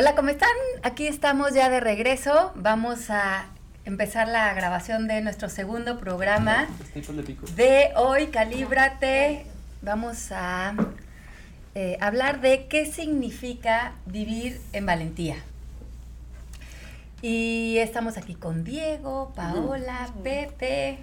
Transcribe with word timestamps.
Hola, 0.00 0.14
¿cómo 0.14 0.30
están? 0.30 0.48
Aquí 0.82 1.06
estamos 1.06 1.52
ya 1.52 1.68
de 1.68 1.78
regreso. 1.78 2.52
Vamos 2.54 3.10
a 3.10 3.44
empezar 3.84 4.28
la 4.28 4.54
grabación 4.54 5.06
de 5.06 5.20
nuestro 5.20 5.50
segundo 5.50 5.98
programa 5.98 6.68
de 7.54 7.90
hoy, 7.96 8.28
Calíbrate. 8.28 9.44
Vamos 9.82 10.32
a 10.32 10.74
eh, 11.74 11.98
hablar 12.00 12.40
de 12.40 12.66
qué 12.68 12.86
significa 12.86 13.92
vivir 14.06 14.58
en 14.72 14.86
valentía. 14.86 15.36
Y 17.20 17.76
estamos 17.76 18.16
aquí 18.16 18.34
con 18.34 18.64
Diego, 18.64 19.34
Paola, 19.36 20.08
Pepe. 20.22 20.96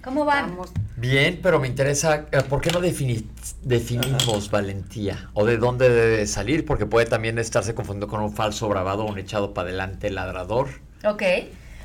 ¿Cómo 0.00 0.24
van? 0.24 0.56
Bien, 1.00 1.38
pero 1.40 1.60
me 1.60 1.68
interesa, 1.68 2.26
eh, 2.32 2.42
¿por 2.48 2.60
qué 2.60 2.72
no 2.72 2.80
definimos 2.80 4.50
valentía? 4.50 5.30
¿O 5.32 5.44
de 5.44 5.56
dónde 5.56 5.88
debe 5.88 6.26
salir? 6.26 6.66
Porque 6.66 6.86
puede 6.86 7.06
también 7.06 7.38
estarse 7.38 7.72
confundiendo 7.72 8.08
con 8.08 8.20
un 8.20 8.34
falso 8.34 8.68
bravado, 8.68 9.04
un 9.04 9.16
echado 9.16 9.54
para 9.54 9.68
adelante 9.68 10.10
ladrador. 10.10 10.68
Ok. 11.04 11.22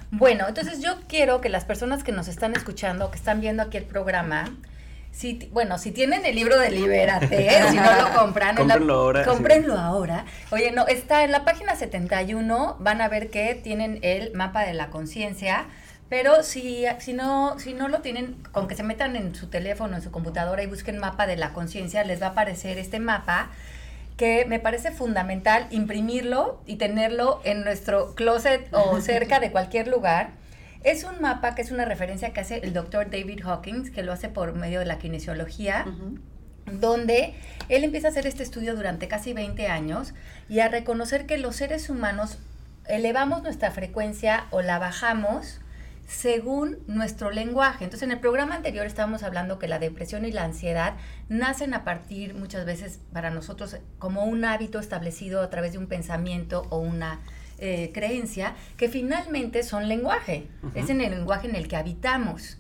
Bueno, 0.10 0.48
entonces 0.48 0.82
yo 0.82 0.96
quiero 1.08 1.42
que 1.42 1.50
las 1.50 1.64
personas 1.64 2.04
que 2.04 2.12
nos 2.12 2.28
están 2.28 2.56
escuchando, 2.56 3.12
que 3.12 3.18
están 3.18 3.40
viendo 3.40 3.62
aquí 3.62 3.78
el 3.78 3.86
programa, 3.86 4.58
si, 5.12 5.48
bueno, 5.52 5.78
si 5.78 5.92
tienen 5.92 6.26
el 6.26 6.34
libro 6.36 6.58
de 6.60 6.72
Libérate, 6.72 7.70
si 7.70 7.76
no 7.76 7.84
lo 7.84 8.14
compran, 8.20 8.56
cómprenlo, 8.56 8.94
ahora, 8.96 9.26
cómprenlo 9.26 9.78
ahora. 9.78 10.26
Oye, 10.50 10.72
no, 10.72 10.88
está 10.88 11.24
en 11.24 11.32
la 11.32 11.46
página 11.46 11.76
71, 11.76 12.78
van 12.80 13.00
a 13.00 13.10
ver 13.10 13.30
que 13.30 13.54
tienen 13.54 14.00
el 14.02 14.34
mapa 14.34 14.64
de 14.64 14.74
la 14.74 14.90
conciencia 14.90 15.68
pero 16.14 16.44
si, 16.44 16.86
si, 17.00 17.14
no, 17.14 17.58
si 17.58 17.74
no 17.74 17.88
lo 17.88 18.02
tienen, 18.02 18.36
con 18.52 18.68
que 18.68 18.76
se 18.76 18.84
metan 18.84 19.16
en 19.16 19.34
su 19.34 19.48
teléfono, 19.48 19.96
en 19.96 20.04
su 20.04 20.12
computadora 20.12 20.62
y 20.62 20.68
busquen 20.68 21.00
mapa 21.00 21.26
de 21.26 21.38
la 21.38 21.54
conciencia, 21.54 22.04
les 22.04 22.22
va 22.22 22.28
a 22.28 22.30
aparecer 22.30 22.78
este 22.78 23.00
mapa 23.00 23.50
que 24.16 24.46
me 24.46 24.60
parece 24.60 24.92
fundamental 24.92 25.66
imprimirlo 25.72 26.62
y 26.68 26.76
tenerlo 26.76 27.42
en 27.46 27.64
nuestro 27.64 28.14
closet 28.14 28.72
o 28.74 29.02
cerca 29.02 29.40
de 29.40 29.52
cualquier 29.52 29.88
lugar. 29.88 30.30
Es 30.84 31.04
un 31.04 31.20
mapa 31.20 31.56
que 31.56 31.64
es 31.64 31.72
una 31.72 31.84
referencia 31.84 32.32
que 32.32 32.42
hace 32.42 32.58
el 32.58 32.74
doctor 32.74 33.10
David 33.10 33.44
Hawkins, 33.44 33.90
que 33.90 34.04
lo 34.04 34.14
hace 34.14 34.30
por 34.30 34.54
medio 34.54 34.82
de 34.82 34.86
la 34.86 35.00
kinesiología. 35.00 35.88
donde 36.80 37.34
él 37.70 37.84
empieza 37.84 38.10
a 38.10 38.12
hacer 38.12 38.28
este 38.28 38.44
estudio 38.44 38.76
durante 38.76 39.08
casi 39.08 39.34
20 39.34 39.68
años 39.68 40.14
y 40.48 40.60
a 40.60 40.68
reconocer 40.68 41.26
que 41.26 41.40
los 41.40 41.56
seres 41.56 41.90
humanos 41.90 42.38
elevamos 42.88 43.42
nuestra 43.42 43.72
frecuencia 43.72 44.46
o 44.52 44.62
la 44.62 44.78
bajamos 44.78 45.60
según 46.08 46.80
nuestro 46.88 47.32
lenguaje. 47.32 47.86
Entonces, 47.86 48.04
en 48.04 48.12
el 48.12 48.20
programa 48.20 48.56
anterior 48.56 48.86
estábamos 48.86 49.24
hablando 49.24 49.60
que 49.60 49.68
la 49.68 49.80
depresión 49.80 50.26
y 50.26 50.32
la 50.32 50.44
ansiedad 50.44 50.96
nacen 51.30 51.74
a 51.74 51.84
partir 51.84 52.36
muchas 52.36 52.66
veces 52.66 53.00
para 53.14 53.30
nosotros 53.30 53.78
como 54.00 54.26
un 54.26 54.46
hábito 54.46 54.80
establecido 54.80 55.42
a 55.42 55.50
través 55.50 55.74
de 55.74 55.78
un 55.78 55.88
pensamiento 55.88 56.68
o 56.70 56.78
una 56.78 57.22
eh, 57.60 57.92
creencia 57.94 58.56
que 58.78 58.90
finalmente 58.90 59.64
son 59.64 59.88
lenguaje. 59.88 60.48
Es 60.76 60.90
en 60.90 61.02
el 61.02 61.12
lenguaje 61.12 61.48
en 61.48 61.56
el 61.56 61.68
que 61.68 61.78
habitamos. 61.78 62.58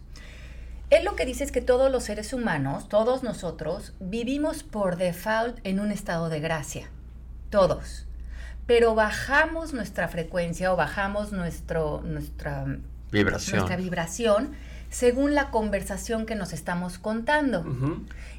Él 0.90 1.06
lo 1.06 1.16
que 1.16 1.26
dice 1.26 1.44
es 1.44 1.52
que 1.52 1.62
todos 1.62 1.92
los 1.92 2.04
seres 2.04 2.34
humanos, 2.34 2.88
todos 2.88 3.24
nosotros, 3.24 3.94
vivimos 4.00 4.64
por 4.64 4.96
default 4.96 5.58
en 5.64 5.80
un 5.80 5.92
estado 5.92 6.30
de 6.30 6.40
gracia. 6.40 6.90
Todos. 7.50 8.08
Pero 8.68 8.96
bajamos 8.96 9.74
nuestra 9.74 10.08
frecuencia 10.08 10.72
o 10.72 10.76
bajamos 10.76 11.32
nuestro, 11.32 12.02
nuestra 12.06 12.66
Vibración. 13.14 13.60
nuestra 13.60 13.78
vibración 13.78 14.56
según 14.94 15.34
la 15.34 15.50
conversación 15.50 16.28
que 16.28 16.36
nos 16.36 16.54
estamos 16.54 17.00
contando. 17.00 17.66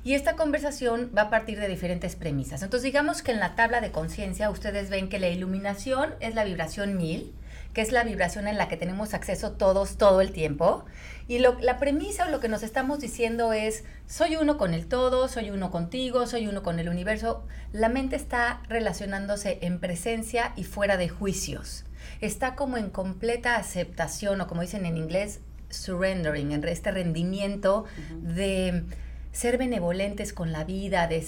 Y 0.05 0.15
esta 0.15 0.37
conversación 0.37 1.11
va 1.17 1.23
a 1.23 1.31
partir 1.31 1.59
de 1.59 1.67
diferentes 1.67 2.15
premisas. 2.15 2.62
Entonces, 2.62 2.85
digamos 2.85 3.23
que 3.23 3.33
en 3.33 3.41
la 3.41 3.57
tabla 3.57 3.81
de 3.81 3.91
conciencia 3.91 4.49
ustedes 4.51 4.89
ven 4.89 5.09
que 5.09 5.19
la 5.19 5.29
iluminación 5.29 6.15
es 6.21 6.37
la 6.37 6.45
vibración 6.45 6.97
1000, 6.97 7.33
que 7.73 7.81
es 7.81 7.91
la 7.91 8.05
vibración 8.05 8.47
en 8.47 8.57
la 8.57 8.69
que 8.69 8.77
tenemos 8.77 9.15
acceso 9.15 9.51
todos 9.51 9.97
todo 9.97 10.21
el 10.21 10.31
tiempo. 10.31 10.85
Y 11.27 11.41
la 11.41 11.79
premisa 11.81 12.27
o 12.27 12.31
lo 12.31 12.39
que 12.39 12.49
nos 12.49 12.62
estamos 12.62 13.01
diciendo 13.01 13.53
es, 13.53 13.83
soy 14.06 14.37
uno 14.37 14.56
con 14.56 14.75
el 14.75 14.87
todo, 14.87 15.27
soy 15.27 15.51
uno 15.51 15.73
contigo, 15.73 16.29
soy 16.29 16.47
uno 16.47 16.62
con 16.62 16.79
el 16.79 16.89
universo. 16.89 17.45
La 17.73 17.89
mente 17.89 18.15
está 18.15 18.61
relacionándose 18.69 19.59
en 19.62 19.81
presencia 19.81 20.53
y 20.55 20.62
fuera 20.62 20.97
de 20.97 21.09
juicios 21.09 21.84
está 22.27 22.55
como 22.55 22.77
en 22.77 22.91
completa 22.91 23.57
aceptación 23.57 24.41
o 24.41 24.47
como 24.47 24.62
dicen 24.62 24.87
en 24.87 24.97
inglés, 24.97 25.41
surrendering, 25.71 26.53
en 26.53 26.65
este 26.65 26.91
rendimiento 26.91 27.85
de 28.23 28.85
ser 29.33 29.59
benevolentes 29.59 30.33
con 30.33 30.53
la 30.53 30.65
vida, 30.65 31.09
de, 31.09 31.21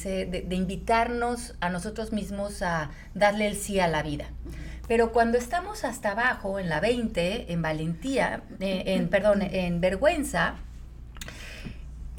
de, 0.47 0.55
invitarnos 0.55 1.57
a 1.61 1.71
nosotros 1.71 2.13
mismos 2.13 2.63
a 2.63 2.91
darle 3.15 3.49
el 3.49 3.57
sí 3.57 3.81
a 3.81 3.89
la 3.89 4.03
vida. 4.03 4.27
Pero 4.87 5.11
cuando 5.13 5.37
estamos 5.37 5.85
hasta 5.85 6.13
abajo, 6.13 6.61
en 6.61 6.69
la 6.69 6.79
20, 6.79 7.53
en 7.53 7.63
valentía, 7.63 8.43
eh, 8.61 8.85
en, 8.87 9.09
perdón, 9.09 9.43
en 9.43 9.81
vergüenza, 9.81 10.55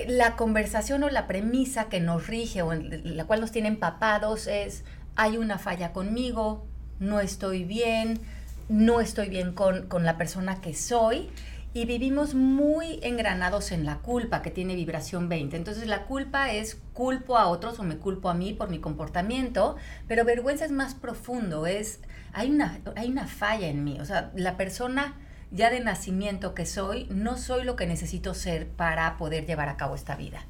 la 0.05 0.35
conversación 0.35 1.03
o 1.03 1.09
la 1.09 1.25
premisa 1.25 1.85
que 1.85 2.01
nos 2.01 2.27
rige 2.27 2.61
o 2.61 2.73
en 2.73 3.15
la 3.15 3.25
cual 3.25 3.39
nos 3.39 3.51
tiene 3.51 3.69
empapados 3.69 4.47
es, 4.47 4.83
hay 5.15 5.37
una 5.37 5.57
falla 5.57 5.93
conmigo, 5.93 6.65
no 6.99 7.21
estoy 7.21 7.63
bien, 7.63 8.19
no 8.69 8.99
estoy 8.99 9.29
bien 9.29 9.53
con, 9.53 9.87
la 10.03 10.17
persona 10.17 10.61
que 10.61 10.73
soy 10.73 11.29
y 11.73 11.85
vivimos 11.85 12.33
muy 12.33 12.99
engranados 13.03 13.71
en 13.71 13.85
la 13.85 13.99
culpa 13.99 14.41
que 14.41 14.51
tiene 14.51 14.75
vibración 14.75 15.29
20. 15.29 15.55
Entonces 15.55 15.87
la 15.87 16.05
culpa 16.05 16.51
es 16.51 16.75
culpo 16.93 17.37
a 17.37 17.47
otros 17.47 17.79
o 17.79 17.83
me 17.83 17.97
culpo 17.97 18.29
a 18.29 18.33
mí 18.33 18.53
por 18.53 18.69
mi 18.69 18.79
comportamiento, 18.79 19.75
pero 20.07 20.25
vergüenza 20.25 20.65
es 20.65 20.71
más 20.71 20.95
profundo, 20.95 21.65
es 21.65 21.99
hay 22.33 22.49
una, 22.49 22.79
hay 22.95 23.09
una 23.09 23.27
falla 23.27 23.67
en 23.67 23.83
mí, 23.83 23.99
o 23.99 24.05
sea, 24.05 24.31
la 24.35 24.57
persona 24.57 25.15
ya 25.51 25.69
de 25.69 25.79
nacimiento 25.79 26.53
que 26.53 26.65
soy, 26.65 27.07
no 27.09 27.37
soy 27.37 27.63
lo 27.63 27.75
que 27.75 27.87
necesito 27.87 28.33
ser 28.33 28.67
para 28.67 29.17
poder 29.17 29.45
llevar 29.45 29.69
a 29.69 29.77
cabo 29.77 29.95
esta 29.95 30.15
vida. 30.15 30.45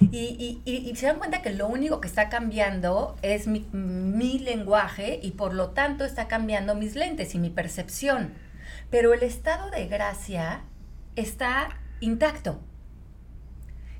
Y, 0.00 0.62
y, 0.64 0.96
se 0.96 1.06
dan 1.06 1.18
cuenta 1.18 1.42
que 1.42 1.50
lo 1.50 1.68
único 1.68 2.00
que 2.00 2.08
está 2.08 2.28
cambiando 2.28 3.16
es 3.22 3.46
mi, 3.46 3.66
mi, 3.72 4.38
lenguaje 4.38 5.20
y 5.22 5.32
por 5.32 5.52
lo 5.52 5.70
tanto 5.70 6.04
está 6.04 6.26
cambiando 6.26 6.74
mis 6.74 6.94
lentes 6.94 7.34
y 7.34 7.38
mi 7.38 7.50
percepción. 7.50 8.32
Pero 8.90 9.12
el 9.12 9.22
estado 9.22 9.70
de 9.70 9.86
gracia 9.86 10.62
está 11.16 11.78
intacto. 12.00 12.60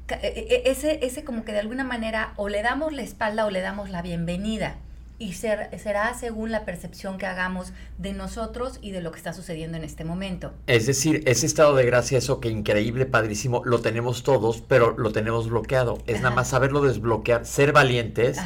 E, 0.09 0.63
e, 0.65 0.71
ese, 0.71 1.05
ese 1.05 1.23
como 1.23 1.45
que 1.45 1.53
de 1.53 1.61
alguna 1.61 1.85
manera 1.85 2.33
o 2.37 2.49
le 2.49 2.63
damos 2.63 2.93
la 2.93 3.03
espalda 3.03 3.45
o 3.45 3.51
le 3.51 3.61
damos 3.61 3.91
la 3.91 4.03
bienvenida 4.03 4.79
y 5.21 5.35
será 5.35 6.15
según 6.19 6.51
la 6.51 6.65
percepción 6.65 7.19
que 7.19 7.27
hagamos 7.27 7.75
de 7.99 8.15
nosotros 8.15 8.79
y 8.81 8.91
de 8.91 9.03
lo 9.03 9.13
que 9.13 9.19
está 9.19 9.35
sucediendo 9.35 9.77
en 9.77 9.85
este 9.85 10.03
momento. 10.03 10.55
Es 10.67 10.87
decir, 10.87 11.23
ese 11.27 11.45
estado 11.45 11.77
de 11.77 11.85
gracia, 11.85 12.17
eso 12.17 12.41
que 12.41 12.49
increíble, 12.49 13.05
padrísimo, 13.05 13.63
lo 13.67 13.83
tenemos 13.83 14.23
todos, 14.23 14.63
pero 14.63 14.97
lo 14.97 15.13
tenemos 15.13 15.51
bloqueado. 15.51 15.99
Es 16.07 16.23
nada 16.23 16.35
más 16.35 16.49
saberlo 16.49 16.81
desbloquear, 16.81 17.45
ser 17.45 17.73
valientes 17.73 18.39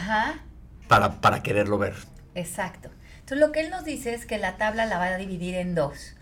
Para, 0.89 1.21
para 1.21 1.45
quererlo 1.45 1.79
ver. 1.79 1.95
Exacto. 2.35 2.91
Entonces 3.21 3.39
lo 3.39 3.53
que 3.53 3.61
él 3.61 3.71
nos 3.71 3.85
dice 3.85 4.13
es 4.13 4.27
que 4.27 4.39
la 4.39 4.57
tabla 4.57 4.85
la 4.85 4.99
va 4.99 5.07
a 5.07 5.17
dividir 5.17 5.55
en 5.55 5.77
dos. 5.77 6.17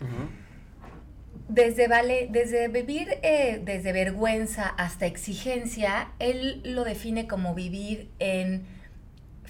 Desde, 1.48 1.88
vale, 1.88 2.28
desde 2.30 2.68
vivir 2.68 3.08
eh, 3.22 3.62
desde 3.64 3.92
vergüenza 3.92 4.68
hasta 4.68 5.06
exigencia, 5.06 6.10
él 6.18 6.60
lo 6.62 6.84
define 6.84 7.26
como 7.26 7.54
vivir 7.54 8.10
en 8.18 8.66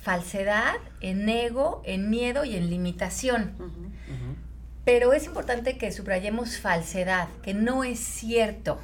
falsedad, 0.03 0.75
en 1.01 1.29
ego, 1.29 1.81
en 1.85 2.11
miedo 2.11 2.45
y 2.45 2.57
en 2.57 2.69
limitación. 2.69 3.53
Pero 4.85 5.13
es 5.13 5.27
importante 5.27 5.79
que 5.79 5.93
subrayemos 5.93 6.59
falsedad, 6.59 7.29
que 7.43 7.55
no 7.55 7.85
es 7.85 8.01
cierto. 8.01 8.79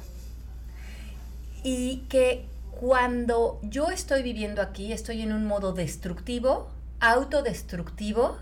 Y 1.61 2.05
que 2.09 2.45
cuando 2.71 3.59
yo 3.63 3.89
estoy 3.89 4.23
viviendo 4.23 4.61
aquí, 4.61 4.93
estoy 4.93 5.21
en 5.21 5.33
un 5.33 5.45
modo 5.45 5.73
destructivo, 5.73 6.69
autodestructivo, 7.01 8.37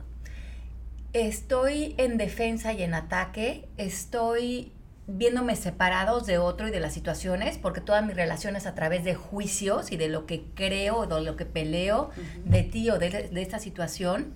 estoy 1.13 1.95
en 1.97 2.18
defensa 2.18 2.73
y 2.73 2.83
en 2.83 2.94
ataque, 2.94 3.68
estoy 3.77 4.71
viéndome 5.07 5.56
separados 5.56 6.25
de 6.25 6.38
otro 6.38 6.68
y 6.68 6.71
de 6.71 6.81
las 6.81 6.94
situaciones, 6.94 7.57
porque 7.57 7.81
todas 7.81 8.06
mis 8.06 8.15
relaciones 8.15 8.65
a 8.65 8.75
través 8.75 9.06
de 9.06 9.15
juicios 9.15 9.92
y 9.92 9.98
de 9.98 10.09
lo 10.09 10.25
que 10.25 10.44
creo, 10.54 10.98
o 10.98 11.07
de 11.07 11.21
lo 11.21 11.38
que 11.38 11.45
peleo 11.45 12.12
de 12.44 12.63
ti 12.63 12.89
o 12.89 13.00
de, 13.00 13.30
esta 13.36 13.59
situación. 13.59 14.33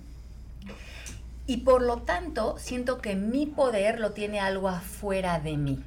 Y 1.46 1.58
por 1.58 1.82
lo 1.82 1.98
tanto, 2.02 2.56
siento 2.58 2.98
que 2.98 3.14
mi 3.16 3.46
poder 3.46 4.00
lo 4.00 4.12
tiene 4.12 4.40
algo 4.40 4.68
afuera 4.68 5.38
de 5.40 5.56
mí. 5.58 5.82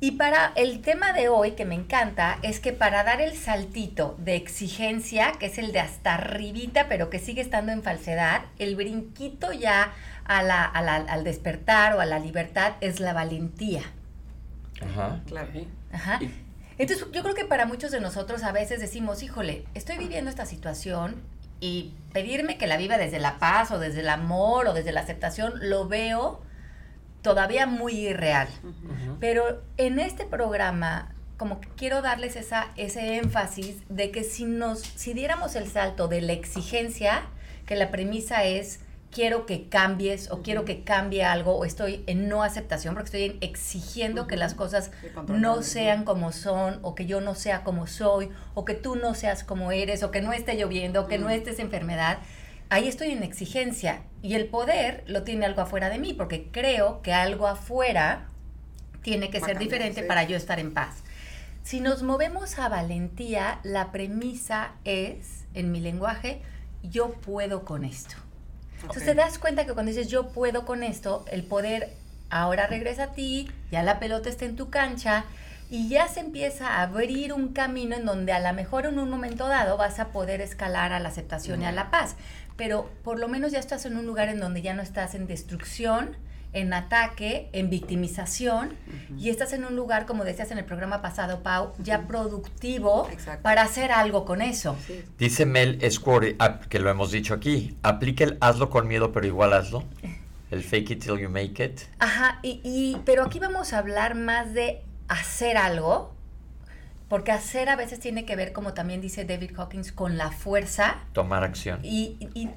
Y 0.00 0.12
para 0.12 0.52
el 0.54 0.80
tema 0.80 1.12
de 1.12 1.28
hoy, 1.28 1.52
que 1.52 1.64
me 1.64 1.74
encanta, 1.74 2.38
es 2.42 2.60
que 2.60 2.72
para 2.72 3.02
dar 3.02 3.20
el 3.20 3.36
saltito 3.36 4.14
de 4.18 4.36
exigencia, 4.36 5.32
que 5.40 5.46
es 5.46 5.58
el 5.58 5.72
de 5.72 5.80
hasta 5.80 6.14
arribita, 6.14 6.88
pero 6.88 7.10
que 7.10 7.18
sigue 7.18 7.40
estando 7.40 7.72
en 7.72 7.82
falsedad, 7.82 8.42
el 8.60 8.76
brinquito 8.76 9.52
ya 9.52 9.92
a 10.28 10.42
la, 10.42 10.64
al 10.64 11.24
despertar 11.24 11.96
o 11.96 12.00
a 12.00 12.06
la 12.06 12.18
libertad 12.18 12.74
es 12.80 13.00
la 13.00 13.12
valentía. 13.12 13.82
Ajá. 14.80 15.20
Claro. 15.26 15.48
Ajá. 15.92 16.20
Entonces, 16.78 17.06
yo 17.12 17.22
creo 17.22 17.34
que 17.34 17.44
para 17.44 17.66
muchos 17.66 17.90
de 17.90 18.00
nosotros 18.00 18.44
a 18.44 18.52
veces 18.52 18.80
decimos, 18.80 19.22
híjole, 19.22 19.64
estoy 19.74 19.98
viviendo 19.98 20.30
esta 20.30 20.46
situación 20.46 21.16
y 21.60 21.94
pedirme 22.12 22.56
que 22.56 22.68
la 22.68 22.76
viva 22.76 22.98
desde 22.98 23.18
la 23.18 23.38
paz 23.38 23.72
o 23.72 23.80
desde 23.80 24.00
el 24.00 24.08
amor 24.08 24.68
o 24.68 24.74
desde 24.74 24.92
la 24.92 25.00
aceptación, 25.00 25.54
lo 25.56 25.88
veo 25.88 26.40
todavía 27.22 27.66
muy 27.66 27.94
irreal. 27.94 28.48
Pero 29.18 29.62
en 29.76 29.98
este 29.98 30.24
programa, 30.24 31.14
como 31.36 31.60
que 31.60 31.68
quiero 31.70 32.00
darles 32.00 32.36
esa, 32.36 32.68
ese 32.76 33.16
énfasis 33.16 33.82
de 33.88 34.12
que 34.12 34.22
si 34.22 34.44
nos, 34.44 34.80
si 34.80 35.14
diéramos 35.14 35.56
el 35.56 35.68
salto 35.68 36.06
de 36.06 36.20
la 36.20 36.32
exigencia, 36.32 37.22
que 37.66 37.74
la 37.74 37.90
premisa 37.90 38.44
es 38.44 38.80
quiero 39.10 39.46
que 39.46 39.68
cambies 39.68 40.30
o 40.30 40.42
quiero 40.42 40.64
que 40.64 40.84
cambie 40.84 41.24
algo 41.24 41.56
o 41.56 41.64
estoy 41.64 42.04
en 42.06 42.28
no 42.28 42.42
aceptación 42.42 42.94
porque 42.94 43.06
estoy 43.06 43.38
exigiendo 43.40 44.26
que 44.26 44.36
las 44.36 44.54
cosas 44.54 44.90
no 45.28 45.62
sean 45.62 46.04
como 46.04 46.32
son 46.32 46.78
o 46.82 46.94
que 46.94 47.06
yo 47.06 47.20
no 47.20 47.34
sea 47.34 47.64
como 47.64 47.86
soy 47.86 48.30
o 48.54 48.64
que 48.64 48.74
tú 48.74 48.96
no 48.96 49.14
seas 49.14 49.44
como 49.44 49.72
eres 49.72 50.02
o 50.02 50.10
que 50.10 50.20
no 50.20 50.32
esté 50.32 50.56
lloviendo 50.56 51.02
o 51.02 51.06
que 51.08 51.18
no 51.18 51.30
estés 51.30 51.58
enfermedad. 51.58 52.18
Ahí 52.70 52.86
estoy 52.86 53.12
en 53.12 53.22
exigencia 53.22 54.02
y 54.22 54.34
el 54.34 54.46
poder 54.46 55.04
lo 55.06 55.22
tiene 55.22 55.46
algo 55.46 55.62
afuera 55.62 55.88
de 55.88 55.98
mí 55.98 56.12
porque 56.12 56.48
creo 56.50 57.00
que 57.02 57.14
algo 57.14 57.46
afuera 57.46 58.26
tiene 59.02 59.30
que 59.30 59.40
ser 59.40 59.58
diferente 59.58 60.02
para 60.02 60.24
yo 60.24 60.36
estar 60.36 60.60
en 60.60 60.74
paz. 60.74 61.02
Si 61.62 61.80
nos 61.80 62.02
movemos 62.02 62.58
a 62.58 62.68
valentía, 62.68 63.60
la 63.62 63.90
premisa 63.90 64.72
es, 64.84 65.46
en 65.54 65.72
mi 65.72 65.80
lenguaje, 65.80 66.42
yo 66.82 67.12
puedo 67.12 67.64
con 67.64 67.84
esto. 67.84 68.16
Entonces 68.82 69.04
te 69.04 69.14
das 69.14 69.38
cuenta 69.38 69.66
que 69.66 69.72
cuando 69.72 69.90
dices 69.90 70.08
yo 70.08 70.28
puedo 70.28 70.64
con 70.64 70.82
esto, 70.82 71.24
el 71.30 71.42
poder 71.44 71.90
ahora 72.30 72.66
regresa 72.66 73.04
a 73.04 73.12
ti, 73.12 73.50
ya 73.70 73.82
la 73.82 73.98
pelota 73.98 74.28
está 74.28 74.44
en 74.44 74.56
tu 74.56 74.70
cancha 74.70 75.24
y 75.70 75.88
ya 75.88 76.08
se 76.08 76.20
empieza 76.20 76.68
a 76.68 76.82
abrir 76.82 77.32
un 77.32 77.48
camino 77.48 77.96
en 77.96 78.06
donde 78.06 78.32
a 78.32 78.40
lo 78.40 78.52
mejor 78.54 78.86
en 78.86 78.98
un 78.98 79.10
momento 79.10 79.48
dado 79.48 79.76
vas 79.76 79.98
a 79.98 80.08
poder 80.08 80.40
escalar 80.40 80.92
a 80.92 81.00
la 81.00 81.08
aceptación 81.08 81.62
y 81.62 81.66
a 81.66 81.72
la 81.72 81.90
paz. 81.90 82.16
Pero 82.56 82.90
por 83.04 83.18
lo 83.18 83.28
menos 83.28 83.52
ya 83.52 83.58
estás 83.58 83.84
en 83.84 83.96
un 83.96 84.06
lugar 84.06 84.28
en 84.28 84.40
donde 84.40 84.62
ya 84.62 84.74
no 84.74 84.82
estás 84.82 85.14
en 85.14 85.26
destrucción, 85.26 86.16
en 86.52 86.72
ataque, 86.72 87.50
en 87.52 87.70
victimización, 87.70 88.74
y 89.18 89.28
estás 89.30 89.52
en 89.52 89.64
un 89.64 89.76
lugar, 89.76 90.06
como 90.06 90.24
decías 90.24 90.50
en 90.50 90.58
el 90.58 90.64
programa 90.64 91.02
pasado, 91.02 91.42
Pau, 91.42 91.72
ya 91.78 92.06
productivo 92.06 93.08
para 93.42 93.62
hacer 93.62 93.92
algo 93.92 94.24
con 94.24 94.40
eso. 94.40 94.76
Dice 95.18 95.46
Mel 95.46 95.78
Square, 95.90 96.36
ah, 96.38 96.60
que 96.68 96.78
lo 96.78 96.90
hemos 96.90 97.10
dicho 97.10 97.34
aquí, 97.34 97.76
aplica 97.82 98.24
el 98.24 98.38
hazlo 98.40 98.70
con 98.70 98.88
miedo, 98.88 99.12
pero 99.12 99.26
igual 99.26 99.52
hazlo. 99.52 99.84
El 100.50 100.62
fake 100.62 100.92
it 100.92 101.04
till 101.04 101.18
you 101.18 101.28
make 101.28 101.62
it. 101.62 101.82
Ajá, 101.98 102.38
y, 102.42 102.60
y, 102.64 102.96
pero 103.04 103.24
aquí 103.24 103.38
vamos 103.38 103.74
a 103.74 103.78
hablar 103.78 104.14
más 104.14 104.54
de 104.54 104.82
hacer 105.06 105.58
algo, 105.58 106.14
porque 107.08 107.32
hacer 107.32 107.68
a 107.68 107.76
veces 107.76 108.00
tiene 108.00 108.24
que 108.24 108.34
ver, 108.36 108.52
como 108.52 108.72
también 108.72 109.02
dice 109.02 109.26
David 109.26 109.52
Hawkins, 109.56 109.92
con 109.92 110.16
la 110.16 110.30
fuerza. 110.30 111.04
Tomar 111.12 111.44
acción. 111.44 111.80
Y, 111.82 112.16
y 112.34 112.48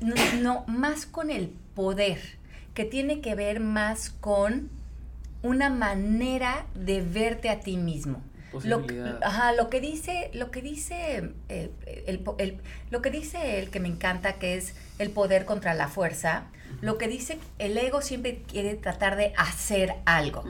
no, 0.42 0.64
más 0.68 1.06
con 1.06 1.30
el 1.30 1.50
poder 1.76 2.41
que 2.74 2.86
tiene 2.86 3.22
que 3.22 3.36
ver 3.36 3.60
más 3.60 4.10
con 4.10 4.70
una 5.44 5.70
manera 5.70 6.66
de 6.76 7.02
verte 7.02 7.50
a 7.50 7.60
ti 7.60 7.78
mismo. 7.78 8.22
Lo, 8.64 8.86
ajá, 9.24 9.54
lo 9.54 9.70
que 9.70 9.80
dice, 9.80 10.30
lo 10.34 10.52
que 10.52 10.62
dice, 10.62 11.32
eh, 11.48 11.72
el, 12.06 12.60
lo 12.90 13.02
que 13.02 13.10
dice 13.10 13.60
el 13.60 13.70
que 13.70 13.80
me 13.80 13.88
encanta, 13.88 14.34
que 14.34 14.58
es 14.58 14.76
el 15.00 15.10
poder 15.10 15.46
contra 15.46 15.74
la 15.74 15.88
fuerza, 15.88 16.48
lo 16.82 16.98
que 16.98 17.08
dice 17.08 17.40
el 17.60 17.78
ego 17.78 18.02
siempre 18.02 18.44
quiere 18.44 18.76
tratar 18.76 19.16
de 19.16 19.34
hacer 19.38 19.96
algo. 20.06 20.44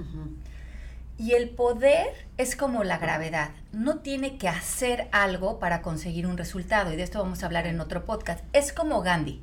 Y 1.19 1.33
el 1.33 1.49
poder 1.49 2.07
es 2.37 2.55
como 2.55 2.83
la 2.83 2.97
gravedad, 2.97 3.51
no 3.71 3.99
tiene 3.99 4.37
que 4.37 4.47
hacer 4.47 5.07
algo 5.11 5.59
para 5.59 5.83
conseguir 5.83 6.25
un 6.25 6.37
resultado, 6.37 6.91
y 6.91 6.95
de 6.95 7.03
esto 7.03 7.19
vamos 7.19 7.43
a 7.43 7.45
hablar 7.45 7.67
en 7.67 7.79
otro 7.79 8.05
podcast. 8.05 8.43
Es 8.53 8.73
como 8.73 9.03
Gandhi. 9.03 9.41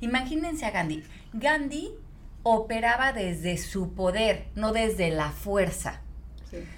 Imagínense 0.00 0.66
a 0.66 0.72
Gandhi. 0.72 1.04
Gandhi 1.38 1.94
operaba 2.42 3.12
desde 3.12 3.58
su 3.58 3.92
poder, 3.92 4.46
no 4.54 4.72
desde 4.72 5.10
la 5.10 5.30
fuerza. 5.30 6.00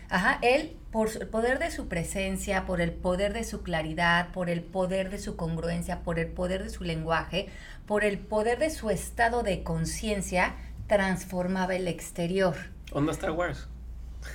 Ajá, 0.08 0.38
él, 0.42 0.76
por 0.90 1.10
el 1.10 1.28
poder 1.28 1.58
de 1.60 1.70
su 1.70 1.86
presencia, 1.86 2.66
por 2.66 2.80
el 2.80 2.90
poder 2.90 3.32
de 3.32 3.44
su 3.44 3.62
claridad, 3.62 4.32
por 4.32 4.50
el 4.50 4.62
poder 4.62 5.10
de 5.10 5.18
su 5.18 5.36
congruencia, 5.36 6.00
por 6.00 6.18
el 6.18 6.26
poder 6.26 6.64
de 6.64 6.70
su 6.70 6.82
lenguaje, 6.82 7.48
por 7.86 8.02
el 8.02 8.18
poder 8.18 8.58
de 8.58 8.70
su 8.70 8.90
estado 8.90 9.44
de 9.44 9.62
conciencia, 9.62 10.56
transformaba 10.88 11.76
el 11.76 11.86
exterior. 11.86 12.56
Onda 12.92 13.12
Star 13.12 13.30
Wars. 13.30 13.68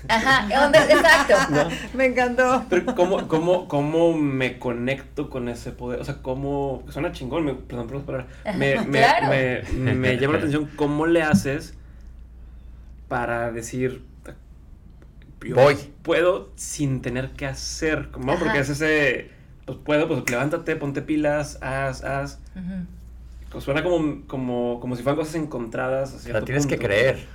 Ajá, 0.07 0.47
exacto. 0.47 1.69
Me 1.93 2.05
encantó. 2.05 2.65
Pero 2.69 2.95
¿cómo, 2.95 3.27
cómo, 3.27 3.67
¿cómo 3.67 4.13
me 4.13 4.59
conecto 4.59 5.29
con 5.29 5.49
ese 5.49 5.71
poder? 5.71 5.99
O 5.99 6.05
sea, 6.05 6.21
¿cómo... 6.21 6.83
Suena 6.89 7.11
chingón, 7.11 7.45
me, 7.45 7.53
perdón 7.53 7.87
por 7.87 8.25
Me, 8.57 8.79
me, 8.81 9.63
me, 9.77 9.93
me 9.95 10.17
llama 10.17 10.33
la 10.33 10.39
atención 10.39 10.69
cómo 10.75 11.05
le 11.05 11.21
haces 11.23 11.75
para 13.07 13.51
decir... 13.51 14.03
Voy. 15.53 15.75
Puedo 16.03 16.51
sin 16.55 17.01
tener 17.01 17.31
que 17.31 17.45
hacer. 17.45 18.09
¿Cómo? 18.11 18.37
Porque 18.37 18.59
es 18.59 18.69
ese... 18.69 19.31
Pues 19.65 19.77
puedo, 19.83 20.07
pues 20.07 20.29
levántate, 20.29 20.75
ponte 20.75 21.01
pilas, 21.01 21.57
haz, 21.61 22.03
haz. 22.03 22.39
suena 23.59 23.81
como, 23.81 24.25
como, 24.27 24.79
como 24.81 24.95
si 24.97 25.03
fueran 25.03 25.17
cosas 25.17 25.35
encontradas. 25.35 26.27
La 26.27 26.41
tienes 26.41 26.67
que 26.67 26.77
creer. 26.77 27.25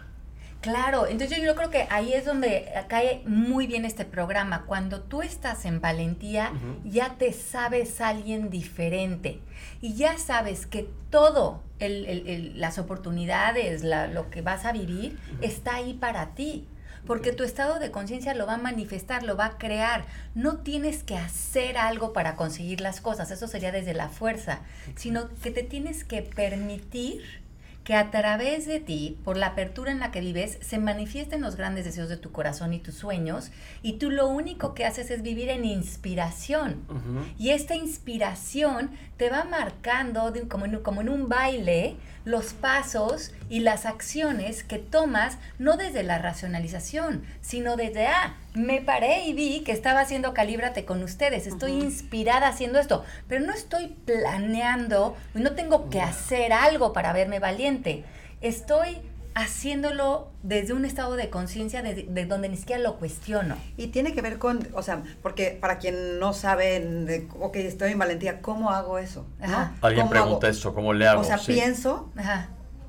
Claro, 0.61 1.07
entonces 1.07 1.41
yo 1.41 1.55
creo 1.55 1.71
que 1.71 1.87
ahí 1.89 2.13
es 2.13 2.25
donde 2.25 2.69
cae 2.89 3.23
muy 3.27 3.69
bien 3.69 3.85
este 3.85 4.05
programa. 4.05 4.65
Cuando 4.67 5.01
tú 5.01 5.23
estás 5.23 5.65
en 5.65 5.81
valentía, 5.81 6.53
ya 6.85 7.15
te 7.15 7.33
sabes 7.33 8.01
alguien 8.01 8.51
diferente. 8.51 9.41
Y 9.81 9.95
ya 9.95 10.19
sabes 10.19 10.67
que 10.67 10.89
todo, 11.11 11.63
las 11.79 12.79
oportunidades, 12.79 13.85
lo 13.85 14.31
que 14.31 14.43
vas 14.43 14.65
a 14.65 14.73
vivir, 14.73 15.17
está 15.43 15.77
ahí 15.77 15.95
para 15.95 16.35
ti. 16.35 16.67
Porque 17.07 17.33
tu 17.33 17.45
estado 17.45 17.79
de 17.79 17.93
conciencia 17.93 18.35
lo 18.35 18.45
va 18.45 18.55
a 18.55 18.59
manifestar, 18.59 19.23
lo 19.23 19.37
va 19.37 19.47
a 19.47 19.59
crear. 19.59 20.05
No 20.35 20.59
tienes 20.59 21.05
que 21.05 21.17
hacer 21.17 21.79
algo 21.79 22.13
para 22.13 22.35
conseguir 22.35 22.81
las 22.81 23.01
cosas, 23.01 23.31
eso 23.31 23.47
sería 23.47 23.71
desde 23.71 23.95
la 23.95 24.09
fuerza, 24.09 24.61
sino 24.97 25.29
que 25.41 25.53
te 25.53 25.63
tienes 25.63 26.03
que 26.05 26.23
permitir 26.23 27.23
que 27.89 27.95
a 27.95 28.11
través 28.11 28.67
de 28.67 28.81
ti, 28.81 29.17
por 29.25 29.39
la 29.39 29.47
apertura 29.47 29.91
en 29.91 29.99
la 29.99 30.11
que 30.11 30.21
vives, 30.21 30.59
se 30.61 30.79
manifiesten 30.79 31.41
los 31.41 31.57
grandes 31.57 31.87
deseos 31.87 32.11
de 32.11 32.19
tu 32.19 32.33
corazón 32.33 32.75
y 32.75 32.81
tus 32.81 32.95
sueños, 32.95 33.51
y 33.81 33.95
tú 33.95 34.11
lo 34.11 34.29
único 34.29 34.75
que 34.75 34.85
haces 34.85 35.11
es 35.11 35.23
vivir 35.23 35.49
en 35.49 35.65
inspiración. 35.65 36.83
Y 37.39 37.49
esta 37.49 37.77
inspiración 37.77 38.91
te 39.17 39.31
va 39.31 39.45
marcando 39.45 40.31
como, 40.51 40.67
en, 40.67 40.81
como 40.81 41.01
en 41.01 41.09
un 41.09 41.31
baile 41.31 41.97
los 42.29 42.53
pasos 42.53 43.33
y 43.49 43.61
las 43.61 43.87
acciones 43.87 44.63
que 44.63 44.77
tomas, 44.77 45.39
no 45.59 45.79
desde 45.79 46.03
la 46.03 46.19
racionalización, 46.19 47.25
sino 47.41 47.77
desde, 47.77 48.07
ah, 48.07 48.37
me 48.53 48.83
paré 48.83 49.25
y 49.25 49.33
vi 49.33 49.61
que 49.61 49.73
estaba 49.73 50.01
haciendo 50.01 50.35
Calíbrate 50.35 50.85
con 50.85 51.03
ustedes, 51.03 51.47
estoy 51.47 51.73
inspirada 51.73 52.49
haciendo 52.49 52.79
esto, 52.79 53.03
pero 53.29 53.47
no 53.47 53.55
estoy 53.55 53.97
planeando, 54.05 55.17
no 55.33 55.53
tengo 55.53 55.89
que 55.89 56.03
hacer 56.03 56.53
algo 56.53 56.93
para 56.93 57.15
verme 57.15 57.39
valiente, 57.39 58.05
estoy 58.43 58.99
haciéndolo 59.39 60.33
desde 60.43 60.73
un 60.73 60.85
estado 60.85 61.15
de 61.15 61.31
conciencia 61.31 61.81
de, 61.81 62.27
donde 62.27 62.49
ni 62.49 62.57
siquiera 62.57 62.83
lo 62.83 62.97
cuestiono. 62.97 63.57
Y 63.77 63.89
tiene 63.89 64.13
que 64.13 64.21
ver 64.21 64.39
con, 64.39 64.67
o 64.75 64.83
sea, 64.83 65.05
porque 65.23 65.57
para 65.61 65.79
quien 65.79 66.19
no 66.19 66.33
sabe, 66.33 66.81
de, 66.81 67.29
ok, 67.39 67.55
estoy 67.57 67.93
en 67.93 67.99
valentía, 67.99 68.41
¿cómo 68.43 68.71
hago 68.71 68.99
eso? 68.99 69.27
Alguien 69.81 70.09
pregunta 70.09 70.49
eso, 70.49 70.75
¿cómo 70.75 70.93
le 70.93 71.07
hago? 71.07 71.21
O 71.21 71.25
sea, 71.25 71.39
pienso, 71.39 72.11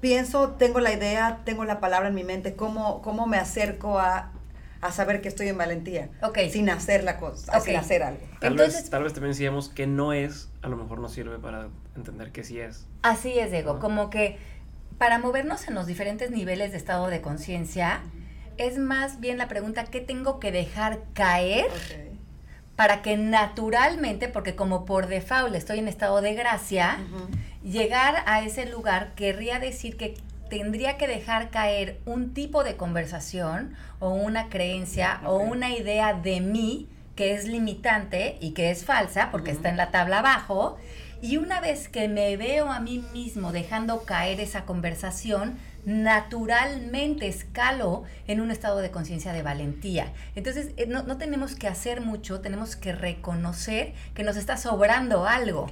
pienso, 0.01 0.49
tengo 0.51 0.79
la 0.79 0.91
idea, 0.91 1.41
tengo 1.45 1.65
la 1.65 1.79
palabra 1.79 2.09
en 2.09 2.15
mi 2.15 2.23
mente, 2.23 2.55
¿cómo, 2.55 3.03
cómo 3.03 3.27
me 3.27 3.37
acerco 3.37 3.99
a 3.99 4.31
a 4.81 4.93
saber 4.93 5.19
que 5.19 5.27
estoy 5.27 5.49
en 5.49 5.57
valentía. 5.57 6.09
Sin 6.49 6.69
hacer 6.69 7.03
la 7.03 7.17
cosa, 7.17 7.59
sin 7.59 7.75
hacer 7.75 8.01
algo. 8.01 8.21
Tal, 8.39 8.55
vez, 8.55 8.89
tal 8.89 9.03
vez 9.03 9.11
también 9.11 9.33
decíamos 9.33 9.67
que 9.67 9.87
no 9.87 10.13
es, 10.13 10.49
a 10.61 10.69
lo 10.69 10.77
mejor 10.77 10.99
no 10.99 11.09
sirve 11.09 11.37
para 11.37 11.67
entender 11.97 12.31
que 12.31 12.45
sí 12.45 12.61
es. 12.61 12.87
Así 13.01 13.37
es, 13.37 13.51
Diego. 13.51 13.79
Como 13.79 14.09
que 14.09 14.37
para 14.99 15.17
movernos 15.17 15.67
en 15.67 15.73
los 15.73 15.87
diferentes 15.87 16.29
niveles 16.29 16.71
de 16.71 16.77
estado 16.77 17.07
de 17.07 17.21
conciencia, 17.21 18.01
es 18.57 18.77
más 18.77 19.21
bien 19.21 19.37
la 19.37 19.47
pregunta, 19.47 19.85
¿qué 19.85 20.01
tengo 20.01 20.39
que 20.39 20.51
dejar 20.51 20.99
caer? 21.13 21.67
Para 22.75 23.01
que 23.01 23.15
naturalmente, 23.17 24.27
porque 24.27 24.55
como 24.55 24.85
por 24.85 25.07
default 25.07 25.55
estoy 25.55 25.79
en 25.79 25.87
estado 25.87 26.21
de 26.21 26.33
gracia, 26.35 26.97
llegar 27.63 28.23
a 28.25 28.43
ese 28.43 28.65
lugar 28.65 29.13
querría 29.15 29.59
decir 29.59 29.95
que 29.95 30.15
tendría 30.49 30.97
que 30.97 31.07
dejar 31.07 31.49
caer 31.49 31.99
un 32.05 32.33
tipo 32.33 32.65
de 32.65 32.75
conversación 32.75 33.75
o 33.99 34.09
una 34.09 34.49
creencia 34.49 35.21
o 35.25 35.37
una 35.37 35.71
idea 35.71 36.13
de 36.13 36.41
mí 36.41 36.89
que 37.15 37.33
es 37.33 37.45
limitante 37.45 38.37
y 38.41 38.51
que 38.51 38.71
es 38.71 38.83
falsa 38.83 39.29
porque 39.31 39.51
está 39.51 39.69
en 39.69 39.77
la 39.77 39.91
tabla 39.91 40.19
abajo. 40.19 40.77
Y 41.21 41.37
una 41.37 41.59
vez 41.59 41.89
que 41.89 42.07
me 42.07 42.37
veo 42.37 42.71
a 42.71 42.79
mí 42.79 43.03
mismo 43.13 43.51
dejando 43.51 44.03
caer 44.03 44.39
esa 44.39 44.63
conversación, 44.63 45.57
naturalmente 45.85 47.27
escalo 47.27 48.03
en 48.27 48.41
un 48.41 48.51
estado 48.51 48.77
de 48.77 48.91
conciencia 48.91 49.33
de 49.33 49.41
valentía. 49.41 50.13
Entonces, 50.35 50.71
eh, 50.77 50.87
no, 50.87 51.17
tenemos 51.17 51.55
que 51.55 51.67
hacer 51.67 52.01
mucho, 52.01 52.39
tenemos 52.39 52.75
que 52.75 52.93
reconocer 52.93 53.93
que 54.13 54.23
nos 54.23 54.37
está 54.37 54.55
sobrando 54.57 55.25
algo. 55.25 55.67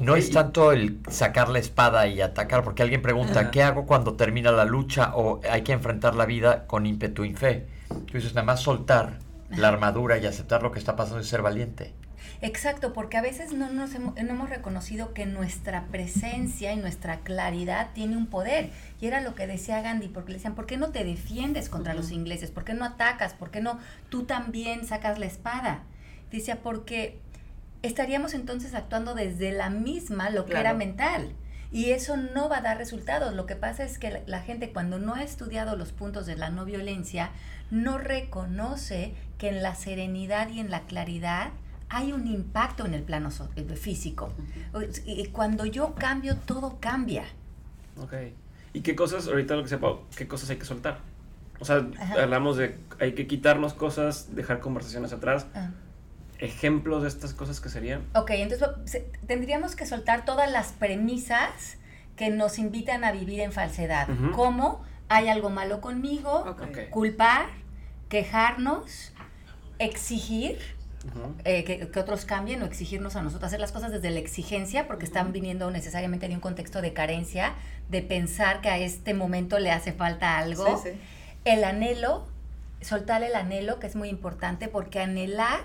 No 0.00 0.16
es 0.16 0.30
tanto 0.30 0.72
el 0.72 1.00
sacar 1.10 1.48
la 1.48 1.58
espada 1.58 2.06
y 2.06 2.20
atacar, 2.20 2.64
porque 2.64 2.82
alguien 2.82 3.02
pregunta, 3.02 3.50
¿qué 3.50 3.62
hago 3.62 3.86
cuando 3.86 4.14
termina 4.14 4.50
la 4.50 4.64
lucha 4.64 5.12
o 5.14 5.40
hay 5.50 5.62
que 5.62 5.72
enfrentar 5.72 6.14
la 6.14 6.24
vida 6.24 6.66
con 6.66 6.86
ímpetu 6.86 7.24
y 7.24 7.34
fe? 7.34 7.66
Tú 7.88 8.14
dices, 8.14 8.34
nada 8.34 8.46
más 8.46 8.60
soltar 8.60 9.18
la 9.50 9.68
armadura 9.68 10.16
y 10.18 10.26
aceptar 10.26 10.62
lo 10.62 10.72
que 10.72 10.78
está 10.78 10.96
pasando 10.96 11.20
y 11.20 11.24
ser 11.24 11.42
valiente. 11.42 11.92
Exacto, 12.44 12.92
porque 12.92 13.16
a 13.16 13.22
veces 13.22 13.52
no, 13.52 13.70
nos 13.70 13.94
hemos, 13.94 14.16
no 14.16 14.30
hemos 14.30 14.50
reconocido 14.50 15.14
que 15.14 15.26
nuestra 15.26 15.86
presencia 15.86 16.72
y 16.72 16.76
nuestra 16.76 17.20
claridad 17.20 17.90
tiene 17.94 18.16
un 18.16 18.26
poder. 18.26 18.70
Y 19.00 19.06
era 19.06 19.20
lo 19.20 19.36
que 19.36 19.46
decía 19.46 19.80
Gandhi, 19.80 20.08
porque 20.08 20.32
le 20.32 20.38
decían, 20.38 20.56
¿por 20.56 20.66
qué 20.66 20.76
no 20.76 20.90
te 20.90 21.04
defiendes 21.04 21.68
contra 21.68 21.94
los 21.94 22.10
ingleses? 22.10 22.50
¿Por 22.50 22.64
qué 22.64 22.74
no 22.74 22.84
atacas? 22.84 23.32
¿Por 23.32 23.52
qué 23.52 23.60
no 23.60 23.78
tú 24.08 24.24
también 24.24 24.84
sacas 24.84 25.20
la 25.20 25.26
espada? 25.26 25.84
Decía, 26.32 26.62
porque 26.62 27.20
estaríamos 27.82 28.34
entonces 28.34 28.74
actuando 28.74 29.14
desde 29.14 29.52
la 29.52 29.70
misma 29.70 30.28
lo 30.30 30.44
que 30.44 30.58
era 30.58 30.74
mental. 30.74 31.36
Y 31.70 31.90
eso 31.90 32.16
no 32.16 32.48
va 32.48 32.58
a 32.58 32.62
dar 32.62 32.76
resultados. 32.76 33.34
Lo 33.34 33.46
que 33.46 33.54
pasa 33.54 33.84
es 33.84 34.00
que 34.00 34.24
la 34.26 34.40
gente 34.40 34.72
cuando 34.72 34.98
no 34.98 35.14
ha 35.14 35.22
estudiado 35.22 35.76
los 35.76 35.92
puntos 35.92 36.26
de 36.26 36.34
la 36.34 36.50
no 36.50 36.64
violencia, 36.64 37.30
no 37.70 37.98
reconoce 37.98 39.14
que 39.38 39.48
en 39.48 39.62
la 39.62 39.76
serenidad 39.76 40.48
y 40.48 40.58
en 40.58 40.72
la 40.72 40.82
claridad 40.82 41.52
hay 41.92 42.12
un 42.12 42.26
impacto 42.26 42.86
en 42.86 42.94
el 42.94 43.02
plano 43.02 43.28
eh, 43.54 43.76
físico. 43.76 44.32
Y 45.04 45.26
cuando 45.26 45.66
yo 45.66 45.94
cambio, 45.94 46.36
todo 46.36 46.78
cambia. 46.80 47.24
Ok. 47.98 48.14
¿Y 48.72 48.80
qué 48.80 48.96
cosas, 48.96 49.28
ahorita 49.28 49.56
lo 49.56 49.62
que 49.62 49.68
sepa, 49.68 49.98
qué 50.16 50.26
cosas 50.26 50.48
hay 50.48 50.56
que 50.56 50.64
soltar? 50.64 51.00
O 51.60 51.66
sea, 51.66 51.86
hablamos 52.18 52.56
de 52.56 52.78
hay 52.98 53.12
que 53.12 53.26
quitarnos 53.26 53.74
cosas, 53.74 54.34
dejar 54.34 54.60
conversaciones 54.60 55.12
atrás. 55.12 55.46
Ah. 55.54 55.70
¿Ejemplos 56.38 57.02
de 57.02 57.08
estas 57.08 57.34
cosas 57.34 57.60
que 57.60 57.68
serían? 57.68 58.02
Ok, 58.14 58.30
entonces 58.30 59.04
tendríamos 59.26 59.76
que 59.76 59.84
soltar 59.86 60.24
todas 60.24 60.50
las 60.50 60.72
premisas 60.72 61.76
que 62.16 62.30
nos 62.30 62.58
invitan 62.58 63.04
a 63.04 63.12
vivir 63.12 63.40
en 63.40 63.52
falsedad. 63.52 64.08
Como 64.34 64.82
hay 65.08 65.28
algo 65.28 65.50
malo 65.50 65.80
conmigo, 65.80 66.56
culpar, 66.90 67.46
quejarnos, 68.08 69.12
exigir 69.78 70.58
eh, 71.44 71.64
que, 71.64 71.98
otros 71.98 72.24
cambien 72.24 72.62
o 72.62 72.64
exigirnos 72.64 73.16
a 73.16 73.22
nosotros, 73.22 73.48
hacer 73.48 73.60
las 73.60 73.72
cosas 73.72 73.90
desde 73.90 74.10
la 74.10 74.20
exigencia, 74.20 74.86
porque 74.86 75.04
están 75.04 75.32
viniendo 75.32 75.70
necesariamente 75.70 76.28
de 76.28 76.34
un 76.34 76.40
contexto 76.40 76.80
de 76.80 76.92
carencia, 76.92 77.54
de 77.90 78.02
pensar 78.02 78.60
que 78.60 78.68
a 78.68 78.78
este 78.78 79.12
momento 79.12 79.58
le 79.58 79.70
hace 79.70 79.92
falta 79.92 80.38
algo. 80.38 80.82
El 81.44 81.64
anhelo, 81.64 82.26
soltar 82.80 83.22
el 83.22 83.34
anhelo, 83.34 83.80
que 83.80 83.88
es 83.88 83.96
muy 83.96 84.08
importante, 84.08 84.68
porque 84.68 85.00
anhelar 85.00 85.64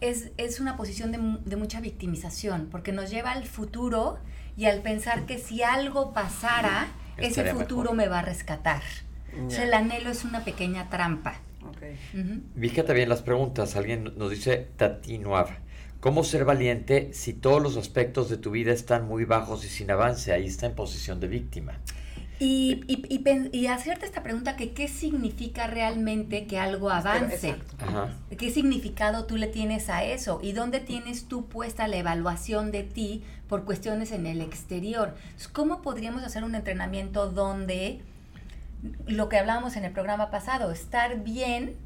es, 0.00 0.30
es 0.36 0.60
una 0.60 0.76
posición 0.76 1.10
de, 1.10 1.18
de 1.44 1.56
mucha 1.56 1.80
victimización, 1.80 2.68
porque 2.70 2.92
nos 2.92 3.10
lleva 3.10 3.32
al 3.32 3.44
futuro 3.44 4.18
y 4.56 4.66
al 4.66 4.82
pensar 4.82 5.26
que 5.26 5.38
si 5.38 5.62
algo 5.62 6.12
pasara, 6.12 6.88
ese 7.16 7.52
futuro 7.52 7.92
me 7.92 8.08
va 8.08 8.20
a 8.20 8.22
rescatar. 8.22 8.82
el 9.32 9.74
anhelo 9.74 10.10
es 10.10 10.24
una 10.24 10.44
pequeña 10.44 10.88
trampa. 10.90 11.40
Okay. 11.70 11.98
Fíjate 12.58 12.92
bien 12.92 13.08
las 13.08 13.22
preguntas. 13.22 13.76
Alguien 13.76 14.12
nos 14.16 14.30
dice 14.30 14.68
Tatinoab. 14.76 15.48
¿Cómo 16.00 16.22
ser 16.22 16.44
valiente 16.44 17.10
si 17.14 17.32
todos 17.32 17.62
los 17.62 17.78
aspectos 17.78 18.28
de 18.28 18.36
tu 18.36 18.50
vida 18.50 18.72
están 18.72 19.06
muy 19.06 19.24
bajos 19.24 19.64
y 19.64 19.68
sin 19.68 19.90
avance? 19.90 20.32
Ahí 20.32 20.46
está 20.46 20.66
en 20.66 20.74
posición 20.74 21.18
de 21.18 21.28
víctima. 21.28 21.80
Y, 22.40 22.82
y, 23.52 23.66
hacerte 23.68 24.04
esta 24.04 24.22
pregunta 24.22 24.56
que 24.56 24.72
qué 24.72 24.88
significa 24.88 25.66
realmente 25.68 26.46
que 26.46 26.58
algo 26.58 26.90
avance. 26.90 27.54
¿Qué 28.36 28.50
significado 28.50 29.24
tú 29.24 29.36
le 29.36 29.46
tienes 29.46 29.88
a 29.88 30.04
eso? 30.04 30.40
¿Y 30.42 30.52
dónde 30.52 30.80
tienes 30.80 31.26
tú 31.26 31.46
puesta 31.46 31.86
la 31.86 31.96
evaluación 31.96 32.72
de 32.72 32.82
ti 32.82 33.22
por 33.48 33.64
cuestiones 33.64 34.10
en 34.10 34.26
el 34.26 34.40
exterior? 34.40 35.14
¿Cómo 35.52 35.80
podríamos 35.80 36.24
hacer 36.24 36.42
un 36.42 36.56
entrenamiento 36.56 37.30
donde 37.30 38.02
lo 39.06 39.28
que 39.28 39.38
hablábamos 39.38 39.76
en 39.76 39.84
el 39.84 39.92
programa 39.92 40.30
pasado, 40.30 40.70
estar 40.70 41.22
bien 41.22 41.76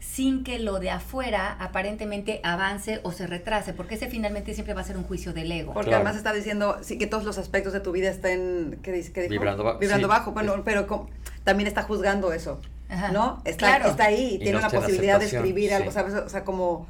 sin 0.00 0.44
que 0.44 0.58
lo 0.60 0.78
de 0.78 0.90
afuera 0.90 1.56
aparentemente 1.58 2.40
avance 2.44 3.00
o 3.02 3.10
se 3.10 3.26
retrase, 3.26 3.72
porque 3.72 3.96
ese 3.96 4.06
finalmente 4.06 4.54
siempre 4.54 4.72
va 4.72 4.82
a 4.82 4.84
ser 4.84 4.96
un 4.96 5.02
juicio 5.02 5.32
del 5.32 5.50
ego. 5.50 5.74
Porque 5.74 5.94
además 5.94 6.16
está 6.16 6.32
diciendo 6.32 6.78
sí, 6.82 6.98
que 6.98 7.06
todos 7.06 7.24
los 7.24 7.36
aspectos 7.36 7.72
de 7.72 7.80
tu 7.80 7.90
vida 7.92 8.08
estén, 8.08 8.78
¿qué 8.82 8.92
dice? 8.92 9.28
Vibrando, 9.28 9.78
Vibrando 9.78 10.08
bajo, 10.08 10.32
bueno, 10.32 10.62
pero 10.64 11.08
también 11.42 11.66
está 11.66 11.82
juzgando 11.82 12.32
eso, 12.32 12.60
¿no? 13.12 13.42
Está, 13.44 13.78
está 13.78 14.04
ahí, 14.04 14.38
tiene 14.38 14.58
una 14.58 14.70
posibilidad 14.70 15.18
de 15.18 15.26
escribir 15.26 15.74
algo, 15.74 15.90
¿sabes? 15.90 16.14
O 16.14 16.28
sea, 16.28 16.44
como, 16.44 16.86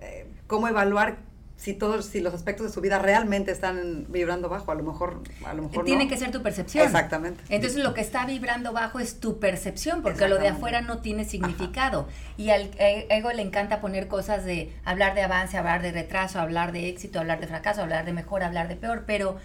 eh, 0.00 0.26
cómo 0.46 0.66
evaluar 0.66 1.18
si 1.60 1.74
todos, 1.74 2.06
si 2.06 2.20
los 2.22 2.32
aspectos 2.32 2.66
de 2.66 2.72
su 2.72 2.80
vida 2.80 2.98
realmente 2.98 3.50
están 3.50 4.06
vibrando 4.08 4.48
bajo, 4.48 4.72
a 4.72 4.74
lo 4.74 4.82
mejor, 4.82 5.20
a 5.44 5.52
lo 5.52 5.64
mejor 5.64 5.84
Tiene 5.84 6.08
que 6.08 6.16
ser 6.16 6.30
tu 6.30 6.42
percepción. 6.42 6.86
Exactamente. 6.86 7.44
Entonces 7.50 7.84
lo 7.84 7.92
que 7.92 8.00
está 8.00 8.24
vibrando 8.24 8.72
bajo 8.72 8.98
es 8.98 9.20
tu 9.20 9.38
percepción, 9.38 10.00
porque 10.00 10.26
lo 10.26 10.38
de 10.38 10.48
afuera 10.48 10.80
no 10.80 11.02
tiene 11.02 11.26
significado. 11.26 12.08
Y 12.38 12.48
al 12.48 12.70
e, 12.78 13.06
ego 13.10 13.30
le 13.32 13.42
encanta 13.42 13.82
poner 13.82 14.08
cosas 14.08 14.46
de 14.46 14.72
hablar 14.86 15.14
de 15.14 15.20
avance, 15.20 15.58
hablar 15.58 15.82
de 15.82 15.92
retraso, 15.92 16.40
hablar 16.40 16.72
de 16.72 16.88
éxito, 16.88 17.20
hablar 17.20 17.40
de 17.40 17.46
fracaso, 17.46 17.82
hablar 17.82 18.06
de 18.06 18.14
mejor, 18.14 18.42
hablar 18.42 18.66
de 18.66 18.76
peor, 18.76 19.04
pero 19.06 19.36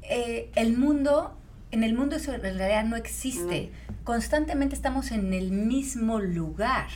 eh, 0.00 0.50
el 0.54 0.78
mundo, 0.78 1.36
en 1.72 1.84
el 1.84 1.92
mundo 1.92 2.16
eso 2.16 2.32
en 2.32 2.40
realidad 2.40 2.84
no 2.84 2.96
existe. 2.96 3.70
Constantemente 4.04 4.74
estamos 4.74 5.10
en 5.10 5.34
el 5.34 5.50
mismo 5.50 6.20
lugar. 6.20 6.88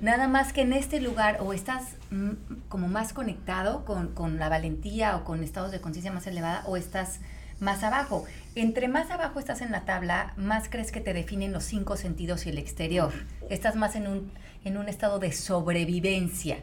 Nada 0.00 0.28
más 0.28 0.52
que 0.52 0.62
en 0.62 0.72
este 0.72 1.00
lugar 1.00 1.38
o 1.40 1.52
estás 1.52 1.96
como 2.68 2.88
más 2.88 3.12
conectado 3.12 3.84
con, 3.84 4.38
la 4.38 4.48
valentía 4.48 5.16
o 5.16 5.24
con 5.24 5.42
estados 5.42 5.70
de 5.72 5.80
conciencia 5.80 6.12
más 6.12 6.26
elevada 6.26 6.64
o 6.66 6.76
estás 6.76 7.20
más 7.60 7.82
abajo. 7.82 8.24
Entre 8.54 8.88
más 8.88 9.10
abajo 9.10 9.38
estás 9.38 9.60
en 9.60 9.70
la 9.70 9.84
tabla, 9.84 10.32
más 10.36 10.68
crees 10.68 10.90
que 10.90 11.00
te 11.00 11.12
definen 11.12 11.52
los 11.52 11.64
cinco 11.64 11.96
sentidos 11.96 12.46
y 12.46 12.50
el 12.50 12.58
exterior. 12.58 13.12
Estás 13.50 13.76
más 13.76 13.94
en 13.94 14.06
un, 14.06 14.32
en 14.64 14.78
un 14.78 14.88
estado 14.88 15.18
de 15.18 15.32
sobrevivencia, 15.32 16.58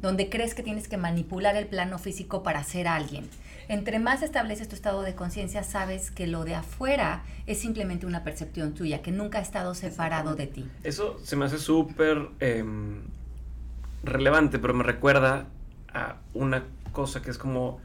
donde 0.00 0.28
crees 0.28 0.54
que 0.54 0.62
tienes 0.62 0.88
que 0.88 0.96
manipular 0.96 1.56
el 1.56 1.66
plano 1.66 1.98
físico 1.98 2.42
para 2.42 2.62
ser 2.64 2.88
alguien 2.88 3.28
entre 3.68 3.98
más 3.98 4.22
estableces 4.22 4.68
tu 4.68 4.74
estado 4.74 5.02
de 5.02 5.14
conciencia, 5.14 5.62
sabes 5.62 6.10
que 6.10 6.26
lo 6.26 6.44
de 6.44 6.54
afuera 6.54 7.22
es 7.46 7.58
simplemente 7.58 8.06
una 8.06 8.24
percepción 8.24 8.74
tuya, 8.74 9.02
que 9.02 9.10
nunca 9.10 9.38
ha 9.38 9.42
estado 9.42 9.74
separado 9.74 10.34
de 10.34 10.46
ti. 10.46 10.68
Eso 10.82 11.18
se 11.22 11.36
me 11.36 11.46
hace 11.46 11.58
súper 11.58 12.28
em, 12.40 13.02
relevante, 14.02 14.58
pero 14.58 14.74
me 14.74 14.84
recuerda 14.84 15.46
a 15.92 16.16
una 16.34 16.64
cosa 16.92 17.22
que 17.22 17.30
es 17.30 17.38
como, 17.38 17.80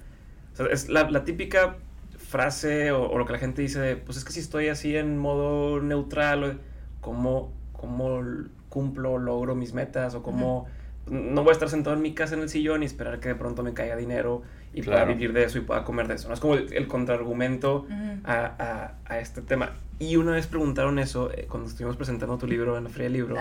es 0.69 0.89
la, 0.89 1.23
típica 1.23 1.77
frase 2.17 2.91
o, 2.91 3.17
lo 3.17 3.25
que 3.25 3.33
la 3.33 3.39
gente 3.39 3.61
dice 3.61 3.79
de, 3.79 3.95
pues 3.95 4.17
es 4.17 4.25
que 4.25 4.33
si 4.33 4.39
estoy 4.39 4.67
así 4.67 4.95
en 4.95 5.17
modo 5.17 5.81
neutral, 5.81 6.59
¿cómo, 7.01 7.53
cómo 7.73 8.21
cumplo, 8.67 9.17
logro 9.17 9.55
mis 9.55 9.73
metas? 9.73 10.13
O 10.13 10.21
cómo 10.21 10.67
no 11.09 11.43
voy 11.43 11.49
a 11.49 11.53
estar 11.53 11.69
sentado 11.69 11.95
en 11.95 12.01
mi 12.01 12.13
casa 12.13 12.35
en 12.35 12.41
el 12.41 12.49
sillón 12.49 12.83
y 12.83 12.85
esperar 12.85 13.19
que 13.19 13.29
de 13.29 13.35
pronto 13.35 13.63
me 13.63 13.73
caiga 13.73 13.95
dinero 13.95 14.43
y 14.73 14.83
pueda 14.83 15.03
vivir 15.05 15.33
de 15.33 15.43
eso 15.43 15.57
y 15.57 15.61
pueda 15.61 15.83
comer 15.83 16.07
de 16.07 16.15
eso. 16.15 16.27
¿no? 16.27 16.33
Es 16.33 16.39
como 16.39 16.55
el, 16.55 16.87
contraargumento 16.87 17.87
a, 18.23 18.93
a, 19.05 19.19
este 19.19 19.41
tema. 19.41 19.71
Y 19.99 20.15
una 20.15 20.33
vez 20.33 20.47
preguntaron 20.47 20.99
eso 20.99 21.31
eh, 21.33 21.47
cuando 21.49 21.69
estuvimos 21.69 21.97
presentando 21.97 22.37
tu 22.37 22.47
libro 22.47 22.77
en 22.77 22.85
la 22.85 22.89
Feria 22.89 23.05
del 23.05 23.13
Libro 23.13 23.35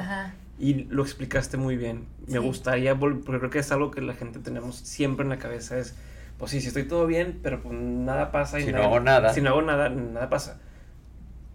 y 0.58 0.84
lo 0.84 1.02
explicaste 1.02 1.56
muy 1.56 1.76
bien. 1.76 2.06
Me 2.26 2.38
gustaría, 2.38 2.98
porque 2.98 3.22
creo 3.22 3.50
que 3.50 3.60
es 3.60 3.70
algo 3.70 3.90
que 3.90 4.00
la 4.00 4.14
gente 4.14 4.40
tenemos 4.40 4.76
siempre 4.76 5.22
en 5.22 5.30
la 5.30 5.38
cabeza, 5.38 5.78
es, 5.78 5.94
pues 6.38 6.50
sí, 6.50 6.60
si 6.60 6.68
estoy 6.68 6.84
todo 6.84 7.06
bien, 7.06 7.38
pero 7.42 7.62
pues 7.62 7.74
nada 7.78 8.32
pasa. 8.32 8.58
Y 8.58 8.64
si 8.64 8.72
no 8.72 8.82
hago 8.82 9.00
nada. 9.00 9.32
Si 9.32 9.40
no 9.40 9.50
hago 9.50 9.62
nada, 9.62 9.88
nada 9.88 10.28
pasa 10.28 10.60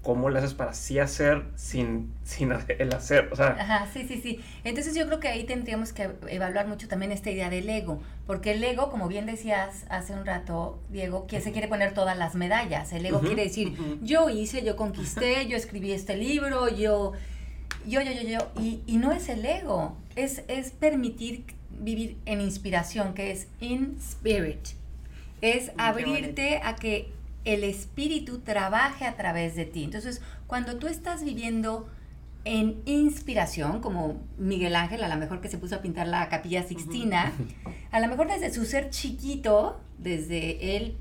cómo 0.03 0.29
le 0.29 0.39
haces 0.39 0.53
para 0.53 0.74
sí 0.74 1.00
hacer 1.00 1.43
sin, 1.55 2.13
sin 2.24 2.51
el 2.51 2.93
hacer, 2.93 3.29
o 3.31 3.36
sea... 3.36 3.55
Ajá, 3.57 3.88
sí, 3.91 4.05
sí, 4.05 4.19
sí. 4.22 4.39
Entonces 4.65 4.93
yo 4.95 5.07
creo 5.07 5.22
que 5.22 5.29
ahí 5.29 5.45
tendríamos 5.45 5.93
que 5.93 6.10
evaluar 6.27 6.67
mucho 6.67 6.89
también 6.89 7.13
esta 7.13 7.31
idea 7.31 7.50
del 7.50 7.69
ego, 7.69 8.01
porque 8.27 8.51
el 8.51 8.63
ego, 8.63 8.91
como 8.91 9.07
bien 9.07 9.25
decías 9.25 9.86
hace 9.89 10.13
un 10.13 10.25
rato, 10.25 10.77
Diego, 10.89 11.25
que 11.25 11.39
se 11.39 11.53
quiere 11.53 11.69
poner 11.69 11.93
todas 11.93 12.17
las 12.17 12.36
medallas. 12.36 12.91
El 12.91 13.05
ego 13.05 13.22
quiere 13.22 13.43
decir, 13.43 13.77
yo 14.01 14.29
hice, 14.29 14.63
yo 14.63 14.75
conquisté, 14.75 15.48
yo 15.48 15.55
escribí 15.55 15.93
este 15.93 16.17
libro, 16.17 16.67
yo, 16.67 17.13
yo, 17.88 18.01
yo, 18.01 18.12
yo, 18.12 18.27
yo, 18.27 18.62
y, 18.62 18.81
y 18.86 18.98
no 18.98 19.13
es 19.13 19.29
el 19.29 19.45
ego, 19.45 19.95
es, 20.17 20.43
es 20.50 20.72
permitir 20.72 21.45
vivir 21.79 22.17
en 22.25 22.41
inspiración, 22.41 23.13
que 23.13 23.31
es 23.31 23.48
in 23.62 23.98
spirit. 24.00 24.67
Es 25.41 25.72
abrirte 25.77 26.62
a 26.63 26.75
que 26.75 27.10
el 27.46 27.64
espíritu 27.64 28.40
trabaje 28.40 29.06
a 29.06 29.16
través 29.16 29.56
de 29.56 29.66
ti. 29.66 29.84
Entonces, 29.84 30.22
cuando 30.48 30.78
tú 30.78 30.88
estás 30.88 31.24
viviendo 31.24 31.90
en 32.46 32.82
inspiración, 32.86 33.80
como 33.80 34.22
Miguel 34.38 34.76
Ángel, 34.76 35.04
a 35.04 35.08
lo 35.08 35.18
mejor 35.18 35.42
que 35.42 35.50
se 35.50 35.58
puso 35.58 35.76
a 35.76 35.82
pintar 35.82 36.08
la 36.08 36.28
capilla 36.30 36.64
Sixtina, 36.64 37.34
a 37.92 38.00
lo 38.00 38.08
mejor 38.08 38.28
desde 38.28 38.54
su 38.54 38.66
ser 38.66 38.90
chiquito, 38.90 39.80
desde 39.98 40.76
él, 40.76 40.98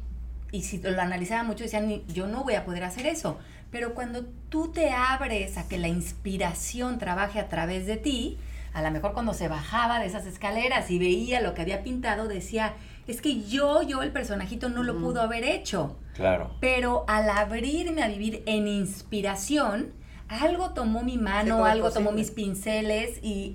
y 0.52 0.62
si 0.62 0.78
lo 0.78 1.00
analizaba 1.00 1.42
mucho, 1.42 1.64
decían, 1.64 2.06
yo 2.06 2.26
no 2.26 2.44
voy 2.44 2.54
a 2.54 2.64
poder 2.64 2.84
hacer 2.84 3.06
eso. 3.06 3.38
Pero 3.70 3.94
cuando 3.94 4.26
tú 4.50 4.70
te 4.70 4.90
abres 4.90 5.56
a 5.56 5.66
que 5.66 5.78
la 5.78 5.88
inspiración 5.88 6.98
trabaje 6.98 7.40
a 7.40 7.48
través 7.48 7.86
de 7.86 7.96
ti, 7.96 8.38
a 8.74 8.82
lo 8.82 8.90
mejor 8.90 9.12
cuando 9.12 9.34
se 9.34 9.48
bajaba 9.48 9.98
de 9.98 10.06
esas 10.06 10.26
escaleras 10.26 10.90
y 10.90 10.98
veía 10.98 11.40
lo 11.40 11.54
que 11.54 11.62
había 11.62 11.82
pintado, 11.82 12.28
decía, 12.28 12.74
es 13.06 13.20
que 13.20 13.42
yo, 13.42 13.82
yo, 13.82 14.02
el 14.02 14.12
personajito 14.12 14.68
no 14.68 14.82
lo 14.82 14.98
pudo 14.98 15.20
haber 15.20 15.44
hecho. 15.44 15.96
Claro. 16.14 16.56
Pero 16.60 17.04
al 17.08 17.28
abrirme 17.28 18.02
a 18.02 18.08
vivir 18.08 18.42
en 18.46 18.68
inspiración, 18.68 19.92
algo 20.28 20.70
tomó 20.70 21.02
mi 21.02 21.18
mano, 21.18 21.64
algo 21.64 21.90
tomó 21.90 22.12
mis 22.12 22.30
pinceles 22.30 23.18
y, 23.22 23.54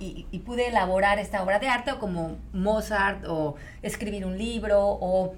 y, 0.00 0.38
pude 0.40 0.68
elaborar 0.68 1.18
esta 1.18 1.42
obra 1.42 1.58
de 1.58 1.68
arte 1.68 1.92
o 1.92 1.98
como 1.98 2.38
Mozart 2.52 3.26
o 3.26 3.56
escribir 3.82 4.24
un 4.24 4.38
libro 4.38 4.80
o 4.80 5.34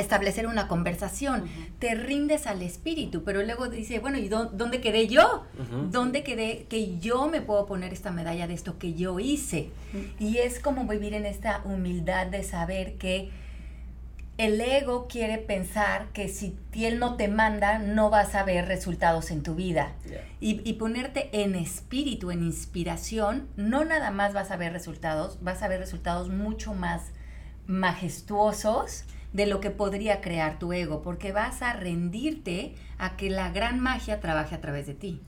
establecer 0.00 0.46
una 0.46 0.68
conversación. 0.68 1.44
Te 1.78 1.94
rindes 1.94 2.46
al 2.46 2.62
espíritu, 2.62 3.24
pero 3.24 3.42
luego 3.42 3.68
dice, 3.68 3.98
bueno, 3.98 4.18
¿y 4.18 4.28
dónde 4.28 4.80
quedé 4.80 5.08
yo? 5.08 5.44
¿Dónde 5.90 6.22
quedé 6.22 6.66
que 6.68 6.98
yo 6.98 7.28
me 7.28 7.40
puedo 7.40 7.66
poner 7.66 7.92
esta 7.92 8.10
medalla 8.10 8.46
de 8.46 8.54
esto 8.54 8.78
que 8.78 8.94
yo 8.94 9.18
hice? 9.20 9.70
Y 10.18 10.38
es 10.38 10.60
como 10.60 10.84
vivir 10.86 11.14
en 11.14 11.26
esta 11.26 11.62
humildad 11.64 12.26
de 12.26 12.42
saber 12.42 12.94
que 12.94 13.30
el 14.38 14.60
ego 14.60 15.08
quiere 15.08 15.38
pensar 15.38 16.06
que 16.12 16.28
si 16.28 16.56
él 16.74 17.00
no 17.00 17.16
te 17.16 17.26
manda, 17.26 17.80
no 17.80 18.08
vas 18.08 18.36
a 18.36 18.44
ver 18.44 18.68
resultados 18.68 19.32
en 19.32 19.42
tu 19.42 19.56
vida. 19.56 19.92
Y, 20.40 20.60
y, 20.68 20.74
ponerte 20.74 21.28
en 21.32 21.56
espíritu, 21.56 22.30
en 22.30 22.44
inspiración, 22.44 23.48
no 23.56 23.84
nada 23.84 24.12
más 24.12 24.34
vas 24.34 24.52
a 24.52 24.56
ver 24.56 24.72
resultados, 24.72 25.38
vas 25.42 25.62
a 25.62 25.68
ver 25.68 25.80
resultados 25.80 26.28
mucho 26.28 26.72
más 26.72 27.02
majestuosos 27.66 29.04
de 29.32 29.46
lo 29.46 29.60
que 29.60 29.70
podría 29.70 30.20
crear 30.20 30.58
tu 30.58 30.72
ego, 30.72 31.02
porque 31.02 31.32
vas 31.32 31.62
a 31.62 31.74
rendirte 31.74 32.74
a 32.98 33.16
que 33.16 33.30
la 33.30 33.50
gran 33.50 33.80
magia 33.80 34.20
trabaje 34.20 34.54
a 34.54 34.60
través 34.60 34.86
de 34.86 34.94
ti. 34.94 35.20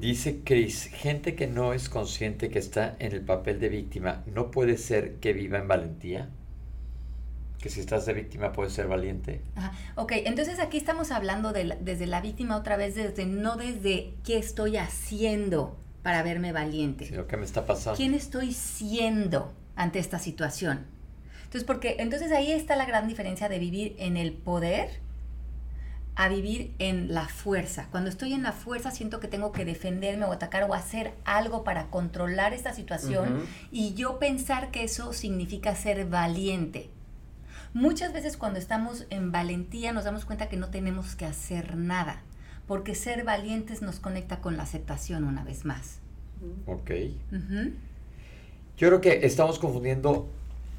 Dice 0.00 0.40
Chris, 0.44 0.84
gente 0.92 1.34
que 1.34 1.46
no 1.46 1.72
es 1.72 1.88
consciente 1.88 2.50
que 2.50 2.58
está 2.58 2.96
en 2.98 3.12
el 3.12 3.22
papel 3.22 3.60
de 3.60 3.68
víctima, 3.68 4.22
¿no 4.26 4.50
puede 4.50 4.76
ser 4.76 5.14
que 5.14 5.32
viva 5.32 5.58
en 5.58 5.68
valentía? 5.68 6.28
Que 7.58 7.70
si 7.70 7.80
estás 7.80 8.04
de 8.04 8.12
víctima 8.12 8.52
puedes 8.52 8.74
ser 8.74 8.88
valiente. 8.88 9.40
Ajá. 9.54 9.72
Ok, 9.94 10.12
entonces 10.24 10.60
aquí 10.60 10.76
estamos 10.76 11.10
hablando 11.10 11.52
de 11.52 11.78
desde 11.80 12.06
la 12.06 12.20
víctima 12.20 12.56
otra 12.56 12.76
vez, 12.76 12.94
desde 12.94 13.24
no 13.24 13.56
desde 13.56 14.12
qué 14.22 14.36
estoy 14.36 14.76
haciendo 14.76 15.78
para 16.02 16.22
verme 16.22 16.52
valiente. 16.52 17.06
Sino 17.06 17.26
qué 17.26 17.36
me 17.38 17.44
está 17.44 17.64
pasando. 17.64 17.96
¿Quién 17.96 18.12
estoy 18.12 18.52
siendo 18.52 19.52
ante 19.76 19.98
esta 19.98 20.18
situación? 20.18 20.84
Entonces, 21.56 21.66
porque 21.66 21.96
entonces 22.00 22.32
ahí 22.32 22.52
está 22.52 22.76
la 22.76 22.84
gran 22.84 23.08
diferencia 23.08 23.48
de 23.48 23.58
vivir 23.58 23.96
en 23.98 24.18
el 24.18 24.34
poder 24.34 24.90
a 26.14 26.28
vivir 26.28 26.74
en 26.78 27.14
la 27.14 27.28
fuerza. 27.28 27.88
Cuando 27.90 28.10
estoy 28.10 28.34
en 28.34 28.42
la 28.42 28.52
fuerza 28.52 28.90
siento 28.90 29.20
que 29.20 29.28
tengo 29.28 29.52
que 29.52 29.64
defenderme 29.64 30.26
o 30.26 30.32
atacar 30.32 30.64
o 30.64 30.74
hacer 30.74 31.14
algo 31.24 31.64
para 31.64 31.86
controlar 31.86 32.52
esta 32.52 32.74
situación 32.74 33.40
y 33.72 33.94
yo 33.94 34.18
pensar 34.18 34.70
que 34.70 34.84
eso 34.84 35.14
significa 35.14 35.74
ser 35.74 36.04
valiente. 36.04 36.90
Muchas 37.72 38.12
veces 38.12 38.36
cuando 38.36 38.58
estamos 38.58 39.06
en 39.08 39.32
valentía 39.32 39.94
nos 39.94 40.04
damos 40.04 40.26
cuenta 40.26 40.50
que 40.50 40.58
no 40.58 40.68
tenemos 40.68 41.16
que 41.16 41.24
hacer 41.24 41.74
nada, 41.74 42.20
porque 42.66 42.94
ser 42.94 43.24
valientes 43.24 43.80
nos 43.80 43.98
conecta 43.98 44.42
con 44.42 44.58
la 44.58 44.64
aceptación 44.64 45.24
una 45.24 45.42
vez 45.42 45.64
más. 45.64 46.00
Ok. 46.66 46.90
Yo 48.76 48.88
creo 48.88 49.00
que 49.00 49.24
estamos 49.24 49.58
confundiendo 49.58 50.28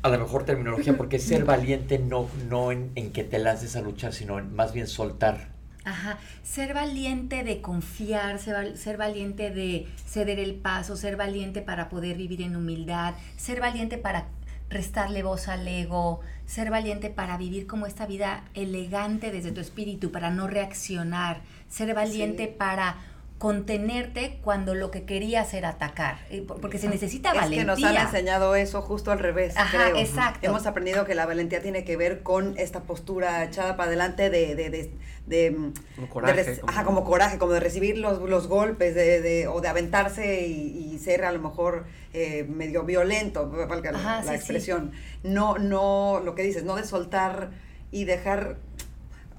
a 0.01 0.09
la 0.09 0.17
mejor 0.17 0.43
terminología, 0.43 0.95
porque 0.95 1.19
ser 1.19 1.45
valiente 1.45 1.99
no, 1.99 2.29
no 2.49 2.71
en, 2.71 3.11
que 3.11 3.23
te 3.23 3.39
lances 3.39 3.75
a 3.75 3.81
luchar, 3.81 4.13
sino 4.13 4.39
en 4.39 4.55
más 4.55 4.73
bien 4.73 4.87
soltar. 4.87 5.49
Ajá, 5.83 6.17
ser 6.43 6.73
valiente 6.73 7.43
de 7.43 7.61
confiar, 7.61 8.39
ser, 8.39 8.77
ser, 8.77 8.97
valiente 8.97 9.51
de 9.51 9.87
ceder 10.05 10.39
el 10.39 10.55
paso, 10.55 10.97
ser 10.97 11.15
valiente 11.15 11.61
para 11.61 11.87
poder 11.87 12.17
vivir 12.17 12.41
en 12.41 12.55
humildad, 12.55 13.13
ser 13.37 13.61
valiente 13.61 13.97
para 13.97 14.27
restarle 14.69 15.23
voz 15.23 15.47
al 15.47 15.65
ego, 15.65 16.19
ser 16.45 16.69
valiente 16.69 17.09
para 17.09 17.37
vivir 17.37 17.67
como 17.67 17.85
esta 17.85 18.05
vida 18.05 18.43
elegante 18.53 19.31
desde 19.31 19.53
tu 19.53 19.61
espíritu, 19.61 20.11
para 20.11 20.29
no 20.29 20.47
reaccionar, 20.47 21.41
ser 21.69 21.93
valiente 21.93 22.47
para 22.47 22.97
contenerte 23.37 24.39
cuando 24.43 24.73
lo 24.73 24.89
que 24.89 25.03
querías 25.03 25.53
era 25.53 25.69
atacar, 25.69 26.17
eh, 26.31 26.43
porque 26.59 26.79
se 26.79 26.89
necesita 26.89 27.33
valentía. 27.33 27.61
Es 27.61 27.65
que 27.65 27.81
nos 27.81 27.83
han 27.83 28.07
enseñado 28.07 28.55
eso 28.55 28.81
justo 28.81 29.11
al 29.11 29.19
revés, 29.19 29.53
creo. 29.71 29.95
exacto. 29.95 30.47
Hemos 30.47 30.65
aprendido 30.65 31.05
que 31.05 31.13
la 31.13 31.27
valentía 31.27 31.61
tiene 31.61 31.83
que 31.83 31.97
ver 31.97 32.23
con 32.23 32.57
esta 32.57 32.81
postura 32.81 33.43
echada 33.43 33.77
para 33.77 33.89
adelante 33.89 34.29
de... 34.31 34.55
de, 34.55 34.69
de, 34.69 34.91
de 35.27 35.55
como 35.95 36.09
coraje. 36.09 36.59
como... 36.59 36.71
Ajá, 36.71 36.83
como 36.83 37.03
coraje, 37.03 37.37
como 37.37 37.51
de 37.51 37.59
recibir 37.59 37.99
los, 37.99 38.19
los 38.27 38.47
golpes, 38.47 38.95
de, 38.95 39.21
de, 39.21 39.47
o 39.47 39.61
de 39.61 39.67
aventarse 39.67 40.47
y, 40.47 40.97
ser 40.97 41.25
a 41.25 41.31
lo 41.31 41.39
mejor 41.39 41.85
eh, 42.13 42.43
medio 42.49 42.83
violento, 42.83 43.47
valga 43.49 43.91
la, 43.91 44.35
expresión. 44.35 44.93
No, 45.21 45.59
no, 45.59 46.21
lo 46.25 46.33
que 46.33 46.41
dices, 46.41 46.63
no 46.63 46.75
de 46.75 46.83
soltar 46.83 47.51
y 47.91 48.05
dejar... 48.05 48.57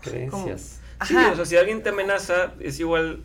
Creencias. 0.00 0.78
sí, 1.04 1.16
o 1.16 1.34
sea, 1.34 1.44
si 1.44 1.56
alguien 1.56 1.82
te 1.82 1.88
amenaza, 1.88 2.54
es 2.60 2.78
igual 2.78 3.24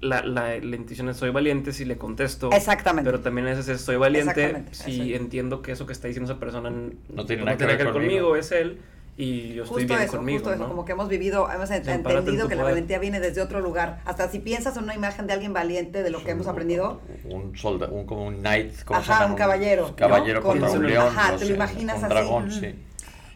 la, 0.00 0.22
la, 0.22 0.58
la, 0.58 0.76
intención 0.76 1.08
es 1.08 1.16
soy 1.16 1.30
valiente 1.30 1.72
si 1.72 1.84
le 1.84 1.96
contesto. 1.96 2.50
Exactamente. 2.52 3.10
Pero 3.10 3.22
también 3.22 3.48
es, 3.48 3.66
es 3.68 3.80
soy 3.80 3.96
valiente 3.96 4.64
si 4.72 5.14
entiendo 5.14 5.62
que 5.62 5.72
eso 5.72 5.86
que 5.86 5.92
está 5.92 6.08
diciendo 6.08 6.30
esa 6.30 6.40
persona 6.40 6.70
no, 6.70 7.26
tiene 7.26 7.44
nada 7.44 7.56
que, 7.56 7.66
ver 7.66 7.92
conmigo. 7.92 8.36
es 8.36 8.52
él 8.52 8.78
y 9.16 9.54
yo 9.54 9.64
estoy 9.64 9.86
bien 9.86 10.06
conmigo. 10.08 10.38
Justo 10.40 10.54
eso, 10.54 10.68
como 10.68 10.84
que 10.84 10.92
hemos 10.92 11.08
vivido, 11.08 11.50
hemos 11.50 11.70
entendido 11.70 12.48
que 12.48 12.54
la 12.54 12.64
valentía 12.64 12.98
viene 12.98 13.18
desde 13.20 13.40
otro 13.40 13.60
lugar. 13.60 14.00
Hasta 14.04 14.28
si 14.28 14.40
piensas 14.40 14.76
en 14.76 14.84
una 14.84 14.94
imagen 14.94 15.26
de 15.26 15.32
alguien 15.32 15.54
valiente 15.54 16.02
de 16.02 16.10
lo 16.10 16.22
que 16.22 16.32
hemos 16.32 16.46
aprendido. 16.46 17.00
Un 17.24 17.56
soldado, 17.56 17.94
un, 17.94 18.04
como 18.04 18.26
un 18.26 18.40
knight. 18.40 18.82
Como 18.84 19.00
ajá, 19.00 19.24
un 19.24 19.34
caballero. 19.34 19.88
Un 19.88 19.94
caballero 19.94 20.42
contra 20.42 20.70
un 20.70 20.86
león. 20.86 21.06
Ajá, 21.08 21.36
te 21.36 21.46
lo 21.46 21.54
imaginas 21.54 22.02
un 22.02 22.08
dragón, 22.10 22.50
sí. 22.50 22.74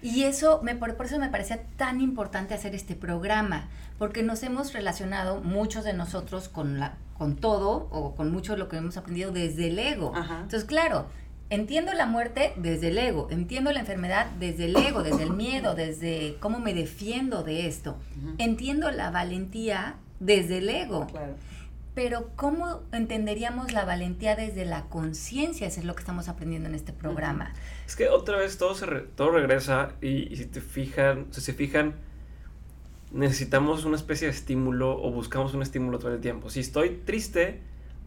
Y 0.02 0.24
eso, 0.24 0.60
me, 0.62 0.74
por, 0.74 0.96
eso 1.04 1.18
me 1.18 1.28
parecía 1.28 1.62
tan 1.76 2.00
importante 2.00 2.54
hacer 2.54 2.74
este 2.74 2.94
programa, 2.94 3.68
porque 3.98 4.22
nos 4.22 4.42
hemos 4.42 4.72
relacionado, 4.72 5.40
muchos 5.40 5.84
de 5.84 5.92
nosotros, 5.92 6.48
con, 6.48 6.80
la, 6.80 6.94
con 7.18 7.36
todo 7.36 7.88
o 7.90 8.14
con 8.14 8.32
mucho 8.32 8.52
de 8.52 8.58
lo 8.58 8.68
que 8.68 8.78
hemos 8.78 8.96
aprendido 8.96 9.30
desde 9.30 9.68
el 9.68 9.78
ego. 9.78 10.12
Entonces, 10.16 10.64
claro, 10.64 11.06
entiendo 11.50 11.92
la 11.92 12.06
muerte 12.06 12.54
desde 12.56 12.88
el 12.88 12.98
ego, 12.98 13.28
entiendo 13.30 13.72
la 13.72 13.80
enfermedad 13.80 14.26
desde 14.38 14.66
el 14.66 14.76
ego, 14.76 15.02
desde 15.02 15.24
el 15.24 15.34
miedo, 15.34 15.74
desde 15.74 16.36
cómo 16.40 16.60
me 16.60 16.72
defiendo 16.72 17.42
de 17.42 17.66
esto. 17.66 17.96
Entiendo 18.38 18.90
la 18.90 19.10
valentía 19.10 19.96
desde 20.18 20.58
el 20.58 20.68
ego. 20.70 21.06
Pero 21.94 22.30
¿cómo 22.36 22.80
entenderíamos 22.92 23.72
la 23.72 23.84
valentía 23.84 24.36
desde 24.36 24.64
la 24.64 24.84
conciencia? 24.84 25.66
Eso 25.66 25.80
es 25.80 25.86
lo 25.86 25.94
que 25.94 26.00
estamos 26.00 26.28
aprendiendo 26.28 26.68
en 26.68 26.74
este 26.74 26.92
programa. 26.92 27.52
Es 27.90 27.96
que 27.96 28.08
otra 28.08 28.36
vez 28.36 28.56
todo, 28.56 28.76
se 28.76 28.86
todo 28.86 29.32
regresa 29.32 29.96
y, 30.00 30.36
si 30.36 30.46
te 30.46 30.60
fijan, 30.60 31.26
si 31.30 31.40
se 31.40 31.52
fijan, 31.52 31.96
necesitamos 33.10 33.84
una 33.84 33.96
especie 33.96 34.28
de 34.28 34.32
estímulo 34.32 35.02
o 35.02 35.10
buscamos 35.10 35.54
un 35.54 35.62
estímulo 35.62 35.98
todo 35.98 36.14
el 36.14 36.20
tiempo. 36.20 36.50
Si 36.50 36.60
estoy 36.60 37.00
triste, 37.04 37.58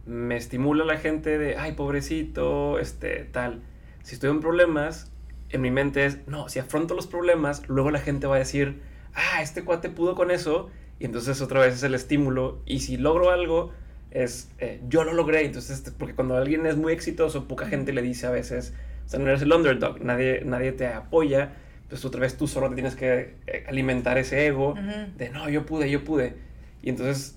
me 0.06 0.36
estimula 0.36 0.86
la 0.86 0.96
gente 0.96 1.36
de, 1.36 1.58
ay, 1.58 1.72
pobrecito, 1.72 2.78
este, 2.78 3.24
tal. 3.30 3.60
Si 4.02 4.14
estoy 4.14 4.30
en 4.30 4.40
problemas, 4.40 5.12
en 5.50 5.60
mi 5.60 5.70
mente 5.70 6.06
es, 6.06 6.26
no, 6.26 6.48
si 6.48 6.60
afronto 6.60 6.94
los 6.94 7.06
problemas, 7.06 7.68
luego 7.68 7.90
la 7.90 8.00
gente 8.00 8.26
va 8.26 8.36
a 8.36 8.38
decir, 8.38 8.80
ah, 9.12 9.42
este 9.42 9.64
cuate 9.64 9.90
pudo 9.90 10.14
con 10.14 10.30
eso, 10.30 10.70
y 10.98 11.04
entonces 11.04 11.42
otra 11.42 11.60
vez 11.60 11.74
es 11.74 11.82
el 11.82 11.94
estímulo, 11.94 12.58
y 12.64 12.80
si 12.80 12.96
logro 12.96 13.28
algo, 13.28 13.72
es, 14.12 14.48
eh, 14.60 14.80
yo 14.88 15.04
lo 15.04 15.12
logré, 15.12 15.44
entonces, 15.44 15.92
porque 15.98 16.14
cuando 16.14 16.38
alguien 16.38 16.64
es 16.64 16.78
muy 16.78 16.94
exitoso, 16.94 17.46
poca 17.46 17.66
gente 17.66 17.92
le 17.92 18.00
dice 18.00 18.26
a 18.26 18.30
veces, 18.30 18.72
o 19.04 19.08
sea, 19.08 19.18
no 19.18 19.28
eres 19.28 19.42
el 19.42 19.52
underdog, 19.52 20.00
nadie, 20.02 20.42
nadie 20.44 20.72
te 20.72 20.86
apoya, 20.86 21.52
entonces 21.82 22.04
otra 22.04 22.20
vez 22.20 22.36
tú 22.36 22.46
solo 22.46 22.68
te 22.68 22.74
tienes 22.74 22.96
que 22.96 23.36
eh, 23.46 23.64
alimentar 23.68 24.18
ese 24.18 24.46
ego 24.46 24.74
de, 25.16 25.30
no, 25.30 25.48
yo 25.48 25.66
pude, 25.66 25.90
yo 25.90 26.04
pude, 26.04 26.36
y 26.82 26.90
entonces 26.90 27.36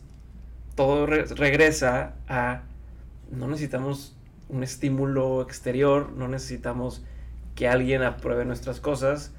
todo 0.75 1.05
regresa 1.05 2.15
a, 2.27 2.63
no 3.31 3.47
necesitamos 3.47 4.15
un 4.49 4.63
estímulo 4.63 5.41
exterior, 5.41 6.11
no 6.13 6.27
necesitamos 6.27 7.03
que 7.55 7.67
alguien 7.67 8.03
apruebe 8.03 8.45
nuestras 8.45 8.79
cosas, 8.79 9.33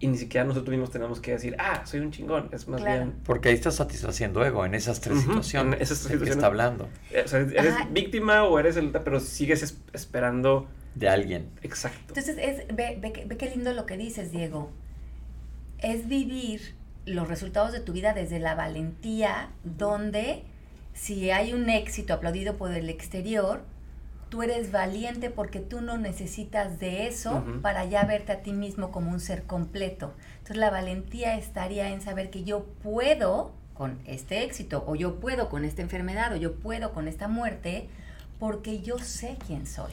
y 0.00 0.06
ni 0.06 0.16
siquiera 0.16 0.46
nosotros 0.46 0.70
mismos 0.70 0.90
tenemos 0.90 1.20
que 1.20 1.32
decir, 1.32 1.56
ah, 1.58 1.82
soy 1.84 2.00
un 2.00 2.12
chingón. 2.12 2.48
Es 2.52 2.68
más 2.68 2.84
bien. 2.84 3.14
Porque 3.24 3.48
ahí 3.48 3.54
estás 3.54 3.74
satisfaciendo 3.76 4.44
ego 4.44 4.64
en 4.64 4.74
esas 4.74 5.00
tres 5.00 5.20
situaciones. 5.20 5.74
En 5.74 5.82
esas 5.82 5.98
tres 5.98 6.12
situaciones. 6.12 6.36
está 6.36 6.46
hablando. 6.46 6.88
Eh, 7.10 7.22
o 7.24 7.28
sea, 7.28 7.40
eres 7.40 7.74
víctima 7.90 8.44
o 8.44 8.58
eres 8.58 8.76
el. 8.76 8.90
Pero 8.90 9.18
sigues 9.18 9.76
esperando. 9.92 10.68
De 10.94 11.08
alguien. 11.08 11.50
Exacto. 11.62 12.14
Entonces, 12.14 12.36
es, 12.38 12.66
ve, 12.74 12.98
ve, 13.00 13.24
ve 13.26 13.36
qué 13.36 13.50
lindo 13.50 13.72
lo 13.72 13.86
que 13.86 13.96
dices, 13.96 14.32
Diego. 14.32 14.70
Es 15.78 16.08
vivir 16.08 16.74
los 17.06 17.28
resultados 17.28 17.72
de 17.72 17.80
tu 17.80 17.92
vida 17.92 18.12
desde 18.12 18.38
la 18.38 18.54
valentía, 18.54 19.50
donde 19.64 20.44
si 20.92 21.30
hay 21.30 21.52
un 21.52 21.70
éxito 21.70 22.14
aplaudido 22.14 22.56
por 22.56 22.72
el 22.72 22.90
exterior, 22.90 23.62
tú 24.28 24.42
eres 24.42 24.72
valiente 24.72 25.30
porque 25.30 25.60
tú 25.60 25.80
no 25.80 25.96
necesitas 25.96 26.80
de 26.80 27.06
eso 27.06 27.44
para 27.62 27.84
ya 27.84 28.04
verte 28.04 28.32
a 28.32 28.42
ti 28.42 28.52
mismo 28.52 28.90
como 28.90 29.10
un 29.10 29.20
ser 29.20 29.44
completo. 29.44 30.14
Entonces 30.32 30.56
la 30.56 30.70
valentía 30.70 31.36
estaría 31.36 31.90
en 31.90 32.00
saber 32.00 32.30
que 32.30 32.44
yo 32.44 32.64
puedo 32.82 33.52
con 33.74 33.98
este 34.06 34.42
éxito, 34.42 34.82
o 34.86 34.96
yo 34.96 35.20
puedo 35.20 35.48
con 35.48 35.64
esta 35.64 35.82
enfermedad, 35.82 36.32
o 36.32 36.36
yo 36.36 36.56
puedo 36.56 36.92
con 36.92 37.06
esta 37.06 37.28
muerte, 37.28 37.88
porque 38.38 38.80
yo 38.80 38.98
sé 38.98 39.36
quién 39.46 39.66
soy. 39.66 39.92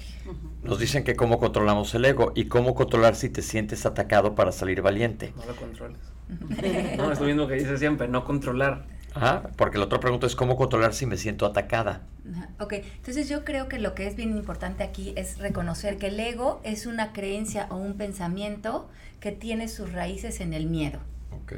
Nos 0.64 0.80
dicen 0.80 1.04
que 1.04 1.16
cómo 1.16 1.40
controlamos 1.40 1.94
el 1.96 2.06
ego 2.06 2.32
y 2.36 2.46
cómo 2.46 2.76
controlar 2.76 3.16
si 3.16 3.30
te 3.30 3.42
sientes 3.42 3.86
atacado 3.86 4.36
para 4.36 4.52
salir 4.52 4.82
valiente. 4.82 5.34
No 5.36 5.46
lo 5.46 5.56
controles. 5.56 6.00
no, 6.98 7.12
es 7.12 7.20
lo 7.20 7.26
mismo 7.26 7.48
que 7.48 7.56
dice 7.56 7.78
siempre, 7.78 8.08
no 8.08 8.26
controlar. 8.26 8.86
Ah, 9.16 9.44
porque 9.56 9.78
la 9.78 9.86
otra 9.86 10.02
pregunta 10.02 10.28
es 10.28 10.36
cómo 10.36 10.58
controlar 10.58 10.94
si 10.94 11.06
me 11.06 11.16
siento 11.16 11.46
atacada. 11.46 12.02
Ok, 12.60 12.74
entonces 12.74 13.30
yo 13.30 13.46
creo 13.46 13.70
que 13.70 13.80
lo 13.80 13.96
que 13.96 14.08
es 14.08 14.16
bien 14.18 14.36
importante 14.36 14.84
aquí 14.84 15.14
es 15.16 15.38
reconocer 15.38 15.98
que 15.98 16.08
el 16.08 16.20
ego 16.20 16.60
es 16.64 16.86
una 16.86 17.14
creencia 17.14 17.68
o 17.70 17.78
un 17.78 17.96
pensamiento 17.96 18.90
que 19.22 19.32
tiene 19.32 19.70
sus 19.70 19.94
raíces 19.94 20.42
en 20.42 20.54
el 20.54 20.68
miedo. 20.68 21.00
Ok. 21.32 21.54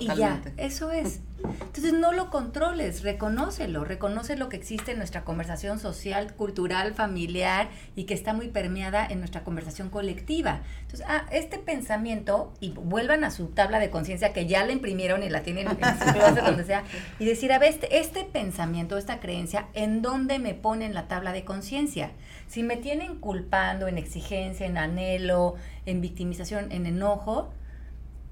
Y 0.00 0.06
ya, 0.06 0.42
eso 0.56 0.90
es. 0.90 1.20
Entonces 1.42 1.92
no 1.92 2.12
lo 2.12 2.30
controles, 2.30 3.02
reconócelo, 3.02 3.84
reconoce 3.84 4.36
lo 4.36 4.48
que 4.48 4.56
existe 4.56 4.92
en 4.92 4.98
nuestra 4.98 5.24
conversación 5.24 5.78
social, 5.78 6.34
cultural, 6.34 6.94
familiar 6.94 7.68
y 7.96 8.04
que 8.04 8.14
está 8.14 8.32
muy 8.32 8.48
permeada 8.48 9.04
en 9.06 9.18
nuestra 9.18 9.42
conversación 9.42 9.90
colectiva. 9.90 10.62
Entonces, 10.82 11.04
ah, 11.08 11.26
este 11.32 11.58
pensamiento, 11.58 12.52
y 12.60 12.70
vuelvan 12.70 13.24
a 13.24 13.30
su 13.30 13.48
tabla 13.48 13.80
de 13.80 13.90
conciencia 13.90 14.32
que 14.32 14.46
ya 14.46 14.64
la 14.64 14.72
imprimieron 14.72 15.22
y 15.22 15.30
la 15.30 15.42
tienen 15.42 15.68
en 15.68 15.76
su 15.76 16.12
closet, 16.12 16.44
donde 16.44 16.64
sea, 16.64 16.84
y 17.18 17.24
decir, 17.24 17.52
a 17.52 17.58
ver, 17.58 17.70
este, 17.70 17.98
este 17.98 18.24
pensamiento, 18.24 18.96
esta 18.96 19.18
creencia, 19.18 19.66
¿en 19.74 20.02
dónde 20.02 20.38
me 20.38 20.54
ponen 20.54 20.94
la 20.94 21.08
tabla 21.08 21.32
de 21.32 21.44
conciencia? 21.44 22.12
Si 22.46 22.62
me 22.62 22.76
tienen 22.76 23.18
culpando 23.18 23.88
en 23.88 23.98
exigencia, 23.98 24.66
en 24.66 24.78
anhelo, 24.78 25.54
en 25.86 26.00
victimización, 26.00 26.70
en 26.70 26.86
enojo, 26.86 27.52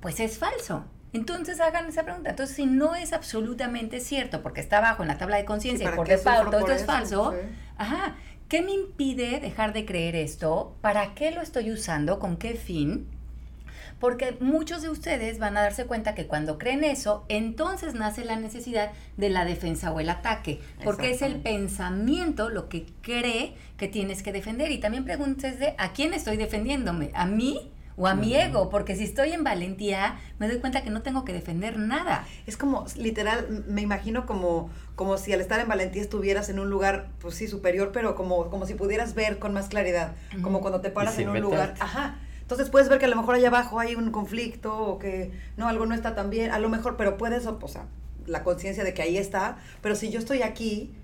pues 0.00 0.20
es 0.20 0.38
falso. 0.38 0.84
Entonces 1.12 1.60
hagan 1.60 1.88
esa 1.88 2.04
pregunta. 2.04 2.30
Entonces, 2.30 2.54
si 2.54 2.66
no 2.66 2.94
es 2.94 3.12
absolutamente 3.12 4.00
cierto, 4.00 4.42
porque 4.42 4.60
está 4.60 4.78
abajo 4.78 5.02
en 5.02 5.08
la 5.08 5.18
tabla 5.18 5.36
de 5.36 5.44
conciencia 5.44 5.90
y 5.90 5.96
por 5.96 6.06
default 6.06 6.50
todo 6.50 6.60
esto 6.60 6.72
es 6.72 6.84
falso, 6.84 7.34
ajá, 7.76 8.16
¿qué 8.48 8.62
me 8.62 8.72
impide 8.72 9.40
dejar 9.40 9.72
de 9.72 9.84
creer 9.84 10.14
esto? 10.14 10.76
¿Para 10.80 11.14
qué 11.14 11.32
lo 11.32 11.40
estoy 11.40 11.72
usando? 11.72 12.18
¿Con 12.18 12.36
qué 12.36 12.54
fin? 12.54 13.08
Porque 13.98 14.36
muchos 14.40 14.80
de 14.80 14.88
ustedes 14.88 15.38
van 15.38 15.58
a 15.58 15.62
darse 15.62 15.84
cuenta 15.84 16.14
que 16.14 16.26
cuando 16.26 16.58
creen 16.58 16.84
eso, 16.84 17.26
entonces 17.28 17.92
nace 17.92 18.24
la 18.24 18.36
necesidad 18.36 18.92
de 19.18 19.28
la 19.28 19.44
defensa 19.44 19.92
o 19.92 20.00
el 20.00 20.08
ataque, 20.08 20.58
porque 20.84 21.10
es 21.10 21.20
el 21.20 21.36
pensamiento 21.36 22.48
lo 22.48 22.70
que 22.70 22.86
cree 23.02 23.54
que 23.76 23.88
tienes 23.88 24.22
que 24.22 24.32
defender. 24.32 24.70
Y 24.70 24.78
también 24.78 25.04
preguntes 25.04 25.58
de 25.58 25.74
a 25.76 25.92
quién 25.92 26.14
estoy 26.14 26.38
defendiéndome, 26.38 27.10
a 27.14 27.26
mí 27.26 27.70
o 28.00 28.06
a 28.06 28.14
mi 28.14 28.34
ego, 28.34 28.70
porque 28.70 28.96
si 28.96 29.04
estoy 29.04 29.32
en 29.32 29.44
valentía, 29.44 30.18
me 30.38 30.48
doy 30.48 30.58
cuenta 30.58 30.82
que 30.82 30.88
no 30.88 31.02
tengo 31.02 31.26
que 31.26 31.34
defender 31.34 31.78
nada. 31.78 32.26
Es 32.46 32.56
como, 32.56 32.86
literal, 32.96 33.64
me 33.68 33.82
imagino 33.82 34.24
como, 34.24 34.70
como 34.96 35.18
si 35.18 35.34
al 35.34 35.40
estar 35.42 35.60
en 35.60 35.68
valentía 35.68 36.00
estuvieras 36.00 36.48
en 36.48 36.60
un 36.60 36.70
lugar, 36.70 37.08
pues 37.20 37.34
sí, 37.34 37.46
superior, 37.46 37.90
pero 37.92 38.14
como, 38.14 38.48
como 38.48 38.64
si 38.64 38.72
pudieras 38.72 39.14
ver 39.14 39.38
con 39.38 39.52
más 39.52 39.68
claridad, 39.68 40.14
como 40.40 40.62
cuando 40.62 40.80
te 40.80 40.88
paras 40.88 41.18
en 41.18 41.28
un 41.28 41.40
lugar, 41.42 41.74
ajá. 41.78 42.18
Entonces 42.40 42.70
puedes 42.70 42.88
ver 42.88 42.98
que 42.98 43.04
a 43.04 43.08
lo 43.08 43.16
mejor 43.16 43.34
allá 43.34 43.48
abajo 43.48 43.78
hay 43.78 43.94
un 43.94 44.10
conflicto 44.10 44.76
o 44.76 44.98
que 44.98 45.30
no, 45.58 45.68
algo 45.68 45.84
no 45.84 45.94
está 45.94 46.14
tan 46.14 46.30
bien, 46.30 46.50
a 46.52 46.58
lo 46.58 46.70
mejor, 46.70 46.96
pero 46.96 47.18
puedes, 47.18 47.46
o 47.46 47.68
sea, 47.68 47.84
la 48.26 48.42
conciencia 48.42 48.82
de 48.82 48.94
que 48.94 49.02
ahí 49.02 49.18
está, 49.18 49.58
pero 49.82 49.94
si 49.94 50.10
yo 50.10 50.18
estoy 50.18 50.40
aquí, 50.40 50.94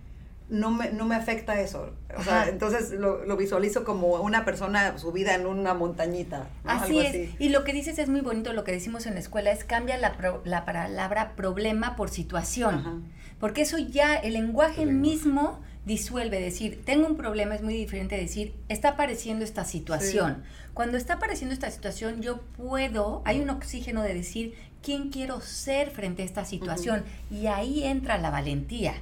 no 0.48 0.70
me, 0.70 0.90
no 0.90 1.06
me 1.06 1.14
afecta 1.14 1.60
eso. 1.60 1.92
O 2.16 2.22
sea, 2.22 2.48
entonces 2.48 2.92
lo, 2.92 3.36
visualizo 3.36 3.84
como 3.84 4.14
una 4.16 4.44
persona 4.44 4.96
subida 4.98 5.34
en 5.34 5.46
una 5.46 5.74
montañita. 5.74 6.48
Así 6.64 6.98
es. 7.00 7.30
Y 7.40 7.48
lo 7.48 7.64
que 7.64 7.72
dices 7.72 7.98
es 7.98 8.08
muy 8.08 8.20
bonito, 8.20 8.52
lo 8.52 8.64
que 8.64 8.72
decimos 8.72 9.06
en 9.06 9.14
la 9.14 9.20
escuela 9.20 9.50
es 9.50 9.64
cambia 9.64 9.96
la, 9.98 10.16
la 10.44 10.64
palabra 10.64 11.34
problema 11.36 11.96
por 11.96 12.10
situación. 12.10 13.10
Porque 13.40 13.62
eso 13.62 13.78
ya, 13.78 14.14
el 14.14 14.34
lenguaje 14.34 14.86
mismo 14.86 15.60
disuelve, 15.84 16.40
decir, 16.40 16.82
tengo 16.84 17.06
un 17.06 17.16
problema 17.16 17.54
es 17.54 17.62
muy 17.62 17.74
diferente 17.74 18.16
de 18.16 18.22
decir, 18.22 18.54
está 18.68 18.90
apareciendo 18.90 19.44
esta 19.44 19.64
situación. 19.64 20.42
Cuando 20.74 20.96
está 20.96 21.14
apareciendo 21.14 21.54
esta 21.54 21.70
situación, 21.70 22.22
yo 22.22 22.40
puedo, 22.56 23.22
hay 23.24 23.40
un 23.40 23.50
oxígeno 23.50 24.02
de 24.02 24.14
decir, 24.14 24.54
¿quién 24.82 25.10
quiero 25.10 25.40
ser 25.40 25.90
frente 25.90 26.22
a 26.22 26.24
esta 26.24 26.44
situación? 26.44 27.04
Y 27.30 27.46
ahí 27.46 27.84
entra 27.84 28.18
la 28.18 28.30
valentía. 28.30 28.94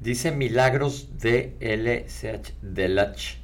Dice 0.00 0.30
Milagros 0.30 1.18
de 1.18 1.56
LCH 1.60 2.52
de 2.62 2.88
Lach. 2.88 3.34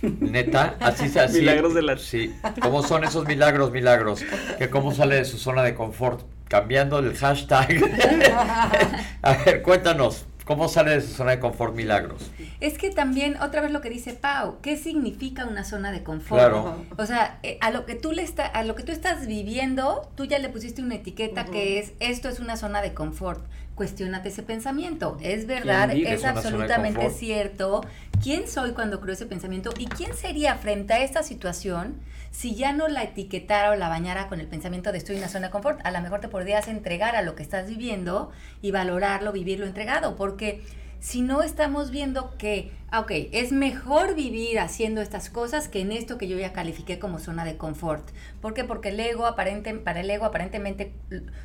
Neta, 0.00 0.76
así 0.80 1.08
se 1.08 1.20
hace. 1.20 1.40
Milagros 1.40 1.74
de 1.74 1.82
Lach. 1.82 1.98
Sí. 1.98 2.34
¿Cómo 2.62 2.82
son 2.82 3.04
esos 3.04 3.26
milagros, 3.26 3.72
milagros? 3.72 4.24
Que 4.58 4.70
cómo 4.70 4.94
sale 4.94 5.16
de 5.16 5.24
su 5.26 5.36
zona 5.36 5.62
de 5.62 5.74
confort. 5.74 6.22
Cambiando 6.48 6.98
el 6.98 7.14
hashtag. 7.14 7.68
A 9.22 9.32
ver, 9.44 9.62
cuéntanos. 9.62 10.24
¿Cómo 10.46 10.66
sale 10.68 10.92
de 10.92 11.02
su 11.02 11.08
zona 11.08 11.32
de 11.32 11.40
confort 11.40 11.74
milagros? 11.74 12.30
Es 12.60 12.78
que 12.78 12.88
también, 12.88 13.36
otra 13.42 13.60
vez 13.60 13.70
lo 13.70 13.82
que 13.82 13.90
dice 13.90 14.14
Pau, 14.14 14.62
¿qué 14.62 14.78
significa 14.78 15.44
una 15.44 15.62
zona 15.62 15.92
de 15.92 16.02
confort? 16.02 16.40
Claro. 16.40 16.86
O 16.96 17.04
sea, 17.04 17.38
eh, 17.42 17.58
a 17.60 17.70
lo 17.70 17.84
que 17.84 17.96
tú 17.96 18.12
le 18.12 18.22
está, 18.22 18.46
a 18.46 18.64
lo 18.64 18.74
que 18.74 18.82
tú 18.82 18.90
estás 18.90 19.26
viviendo, 19.26 20.10
tú 20.14 20.24
ya 20.24 20.38
le 20.38 20.48
pusiste 20.48 20.80
una 20.80 20.94
etiqueta 20.94 21.44
que 21.44 21.78
es 21.78 21.92
esto 22.00 22.30
es 22.30 22.40
una 22.40 22.56
zona 22.56 22.80
de 22.80 22.94
confort 22.94 23.44
cuestionate 23.78 24.28
ese 24.28 24.42
pensamiento. 24.42 25.16
Es 25.22 25.46
verdad, 25.46 25.90
es 25.92 26.24
absolutamente 26.24 27.08
cierto. 27.10 27.80
¿Quién 28.22 28.48
soy 28.48 28.72
cuando 28.72 29.00
creo 29.00 29.14
ese 29.14 29.24
pensamiento? 29.24 29.72
¿Y 29.78 29.86
quién 29.86 30.14
sería 30.14 30.56
frente 30.56 30.92
a 30.92 31.04
esta 31.04 31.22
situación 31.22 31.94
si 32.32 32.56
ya 32.56 32.72
no 32.72 32.88
la 32.88 33.04
etiquetara 33.04 33.70
o 33.70 33.76
la 33.76 33.88
bañara 33.88 34.26
con 34.26 34.40
el 34.40 34.48
pensamiento 34.48 34.90
de 34.90 34.98
estoy 34.98 35.14
en 35.14 35.22
una 35.22 35.30
zona 35.30 35.46
de 35.46 35.52
confort? 35.52 35.80
A 35.86 35.92
lo 35.92 36.00
mejor 36.00 36.20
te 36.20 36.28
podrías 36.28 36.66
entregar 36.66 37.14
a 37.14 37.22
lo 37.22 37.36
que 37.36 37.44
estás 37.44 37.68
viviendo 37.68 38.32
y 38.60 38.72
valorarlo, 38.72 39.30
vivirlo 39.32 39.64
entregado, 39.64 40.16
porque 40.16 40.62
si 41.00 41.22
no 41.22 41.42
estamos 41.42 41.90
viendo 41.90 42.36
que, 42.38 42.72
ah, 42.90 43.00
ok, 43.00 43.10
es 43.32 43.52
mejor 43.52 44.14
vivir 44.14 44.58
haciendo 44.58 45.00
estas 45.00 45.30
cosas 45.30 45.68
que 45.68 45.80
en 45.80 45.92
esto 45.92 46.18
que 46.18 46.28
yo 46.28 46.38
ya 46.38 46.52
califiqué 46.52 46.98
como 46.98 47.18
zona 47.18 47.44
de 47.44 47.56
confort. 47.56 48.08
¿Por 48.40 48.54
qué? 48.54 48.64
Porque 48.64 48.88
el 48.90 49.00
ego, 49.00 49.26
aparente, 49.26 49.72
para 49.74 50.00
el 50.00 50.10
ego, 50.10 50.24
aparentemente, 50.24 50.92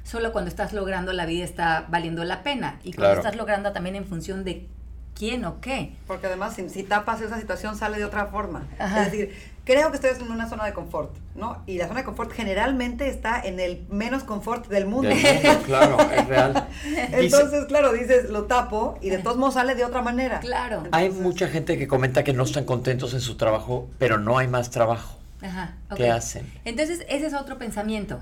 solo 0.03 0.31
cuando 0.31 0.49
estás 0.49 0.73
logrando 0.73 1.13
la 1.13 1.25
vida 1.25 1.43
está 1.43 1.85
valiendo 1.89 2.23
la 2.23 2.43
pena. 2.43 2.79
Y 2.83 2.93
cuando 2.93 3.17
estás 3.17 3.35
logrando 3.35 3.71
también 3.73 3.95
en 3.95 4.05
función 4.05 4.43
de 4.43 4.67
quién 5.15 5.45
o 5.45 5.61
qué. 5.61 5.95
Porque 6.07 6.27
además, 6.27 6.55
si, 6.55 6.83
tapas 6.83 7.21
esa 7.21 7.39
situación, 7.39 7.75
sale 7.77 7.97
de 7.97 8.05
otra 8.05 8.27
forma. 8.27 8.67
Es 8.79 9.11
decir, 9.11 9.35
creo 9.63 9.89
que 9.89 9.97
estoy 9.97 10.11
en 10.19 10.31
una 10.31 10.49
zona 10.49 10.65
de 10.65 10.73
confort, 10.73 11.15
¿no? 11.35 11.63
Y 11.65 11.77
la 11.77 11.87
zona 11.87 12.01
de 12.01 12.05
confort 12.05 12.31
generalmente 12.31 13.07
está 13.07 13.41
en 13.41 13.59
el 13.59 13.85
menos 13.89 14.23
confort 14.23 14.67
del 14.67 14.85
mundo. 14.85 15.09
claro, 15.65 15.97
es 15.99 16.27
real. 16.27 16.67
Entonces, 17.11 17.65
claro, 17.65 17.93
dices, 17.93 18.29
lo 18.29 18.45
tapo 18.45 18.97
y 19.01 19.09
de 19.09 19.19
todos 19.19 19.37
modos 19.37 19.55
sale 19.55 19.75
de 19.75 19.85
otra 19.85 20.01
manera. 20.01 20.39
Claro. 20.39 20.83
hay 20.91 21.09
mucha 21.09 21.47
gente 21.47 21.77
que 21.77 21.87
comenta 21.87 22.23
que 22.23 22.33
no 22.33 22.43
están 22.43 22.65
contentos 22.65 23.13
en 23.13 23.21
su 23.21 23.37
trabajo, 23.37 23.89
pero 23.97 24.17
no 24.17 24.37
hay 24.37 24.47
más 24.47 24.69
trabajo. 24.69 25.19
Ajá. 25.41 25.75
¿Qué 25.95 26.09
hacen? 26.09 26.49
Entonces, 26.65 27.05
ese 27.09 27.27
es 27.27 27.33
otro 27.33 27.57
pensamiento. 27.57 28.19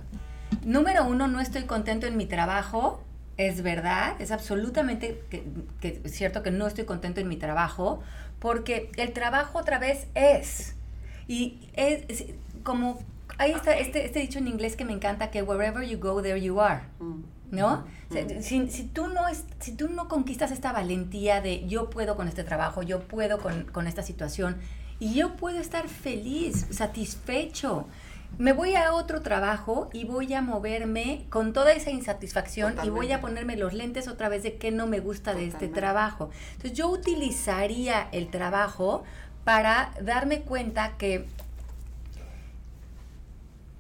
Número 0.64 1.06
uno, 1.06 1.28
no 1.28 1.40
estoy 1.40 1.64
contento 1.64 2.08
en 2.08 2.18
mi 2.18 2.26
trabajo 2.26 3.02
es 3.48 3.64
verdad, 3.64 4.20
es 4.20 4.32
absolutamente 4.32 5.24
que, 5.30 6.02
cierto 6.06 6.44
que 6.44 6.52
no 6.52 6.68
estoy 6.68 6.86
contento 6.86 7.22
en 7.22 7.28
mi 7.28 7.38
trabajo, 7.38 8.02
porque 8.40 8.92
el 8.98 9.14
trabajo 9.14 9.60
otra 9.60 9.80
vez 9.80 10.08
es. 10.16 10.76
Y 11.28 11.70
es, 11.74 12.26
como, 12.64 13.00
ahí 13.38 13.52
está 13.52 13.78
este, 13.78 14.06
este, 14.06 14.20
dicho 14.20 14.40
en 14.40 14.48
inglés 14.48 14.76
que 14.76 14.86
me 14.86 14.94
encanta, 14.94 15.32
que 15.32 15.42
wherever 15.42 15.88
you 15.88 16.00
go, 16.00 16.22
there 16.22 16.42
you 16.42 16.62
are. 16.62 16.84
Mm. 17.00 17.24
¿No? 17.52 17.84
Mm. 18.10 18.42
si, 18.42 18.70
si, 18.70 18.84
tú 18.84 19.08
no 19.08 19.28
es, 19.28 19.44
si 19.60 19.74
tú 19.74 19.90
no 19.90 20.08
conquistas 20.08 20.52
esta 20.52 20.72
valentía 20.72 21.42
de 21.42 21.68
yo 21.68 21.90
puedo 21.90 22.16
con 22.16 22.30
este 22.30 22.46
trabajo, 22.46 22.82
yo 22.82 23.02
puedo 23.02 23.40
con, 23.40 23.66
con 23.66 23.88
esta 23.88 24.04
situación, 24.04 24.58
y 25.00 25.16
yo 25.16 25.36
puedo 25.36 25.60
estar 25.60 25.90
feliz, 25.90 26.68
satisfecho, 26.70 27.88
me 28.38 28.54
voy 28.54 28.76
a 28.76 28.94
otro 28.94 29.22
trabajo 29.22 29.90
y 29.94 30.06
voy 30.06 30.34
a 30.34 30.42
moverme 30.42 31.26
con 31.30 31.54
toda 31.54 31.74
esa 31.74 31.92
insatisfacción 31.92 32.76
y 32.84 32.90
voy 32.90 33.12
a 33.12 33.22
ponerme 33.22 33.56
los 33.56 33.74
lentes 33.74 34.08
otra 34.08 34.30
vez 34.30 34.44
de 34.44 34.56
qué 34.56 34.72
no 34.72 34.88
me 34.88 35.00
gusta 35.00 35.34
de 35.34 35.48
este 35.48 35.68
trabajo. 35.68 36.30
Entonces 36.54 36.74
yo 36.74 36.90
utilizaría 36.90 38.08
el 38.12 38.30
trabajo 38.30 39.04
para 39.44 39.92
darme 40.02 40.42
cuenta 40.42 40.98
que 40.98 41.28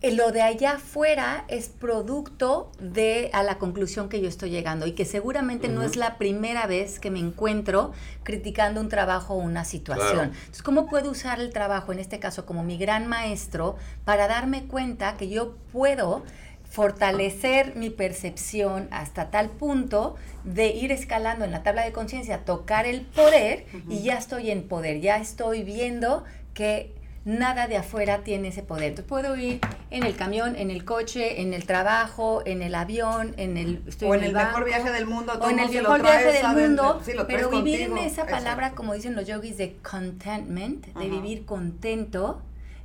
lo 0.09 0.31
de 0.31 0.41
allá 0.41 0.73
afuera 0.73 1.45
es 1.47 1.69
producto 1.69 2.71
de 2.79 3.29
a 3.33 3.43
la 3.43 3.59
conclusión 3.59 4.09
que 4.09 4.19
yo 4.19 4.27
estoy 4.27 4.49
llegando 4.49 4.87
y 4.87 4.93
que 4.93 5.05
seguramente 5.05 5.67
no 5.67 5.83
es 5.83 5.95
la 5.95 6.17
primera 6.17 6.65
vez 6.65 6.99
que 6.99 7.11
me 7.11 7.19
encuentro 7.19 7.91
criticando 8.23 8.81
un 8.81 8.89
trabajo 8.89 9.35
o 9.35 9.37
una 9.37 9.63
situación. 9.63 10.31
Entonces, 10.33 10.63
¿cómo 10.63 10.87
puedo 10.87 11.11
usar 11.11 11.39
el 11.39 11.53
trabajo, 11.53 11.91
en 11.91 11.99
este 11.99 12.19
caso 12.19 12.47
como 12.47 12.63
mi 12.63 12.79
gran 12.79 13.05
maestro, 13.05 13.75
para 14.03 14.27
darme 14.27 14.63
cuenta 14.63 15.17
que 15.17 15.29
yo 15.29 15.55
puedo 15.71 16.23
fortalecer 16.71 17.75
mi 17.75 17.89
percepción 17.89 18.87
hasta 18.91 19.29
tal 19.29 19.49
punto 19.49 20.15
de 20.45 20.67
ir 20.67 20.93
escalando 20.93 21.43
en 21.43 21.51
la 21.51 21.63
tabla 21.63 21.83
de 21.83 21.91
conciencia, 21.91 22.45
tocar 22.45 22.85
el 22.85 23.01
poder 23.01 23.65
y 23.89 24.03
ya 24.03 24.17
estoy 24.17 24.51
en 24.51 24.63
poder, 24.63 25.01
ya 25.01 25.17
estoy 25.17 25.63
viendo 25.63 26.23
que 26.53 26.93
nada 27.25 27.67
de 27.67 27.75
afuera 27.75 28.23
tiene 28.23 28.47
ese 28.47 28.63
poder. 28.63 28.85
Entonces 28.85 29.09
puedo 29.09 29.35
ir 29.35 29.59
en 29.89 30.03
el 30.03 30.15
camión, 30.15 30.55
en 30.55 30.71
el 30.71 30.85
coche, 30.85 31.41
en 31.41 31.53
el 31.53 31.65
trabajo, 31.65 32.41
en 32.45 32.61
el 32.61 32.73
avión, 32.73 33.33
en 33.35 33.57
el 33.57 33.83
o 34.01 34.15
en, 34.15 34.23
el, 34.23 34.33
mejor 34.33 34.63
viaje 34.63 34.91
del 34.91 35.05
mundo, 35.05 35.33
o 35.41 35.49
en 35.49 35.59
el 35.59 35.69
mejor 35.69 36.01
viaje 36.01 36.31
del 36.31 36.47
mundo, 36.55 37.01
pero 37.27 37.49
vivir 37.49 37.81
en 37.81 37.97
esa 37.97 38.25
palabra, 38.25 38.71
como 38.71 38.93
dicen 38.93 39.13
los 39.13 39.27
yogis, 39.27 39.57
de 39.57 39.75
contentment, 39.83 40.87
de 40.87 41.09
vivir 41.09 41.45
contento, 41.45 42.41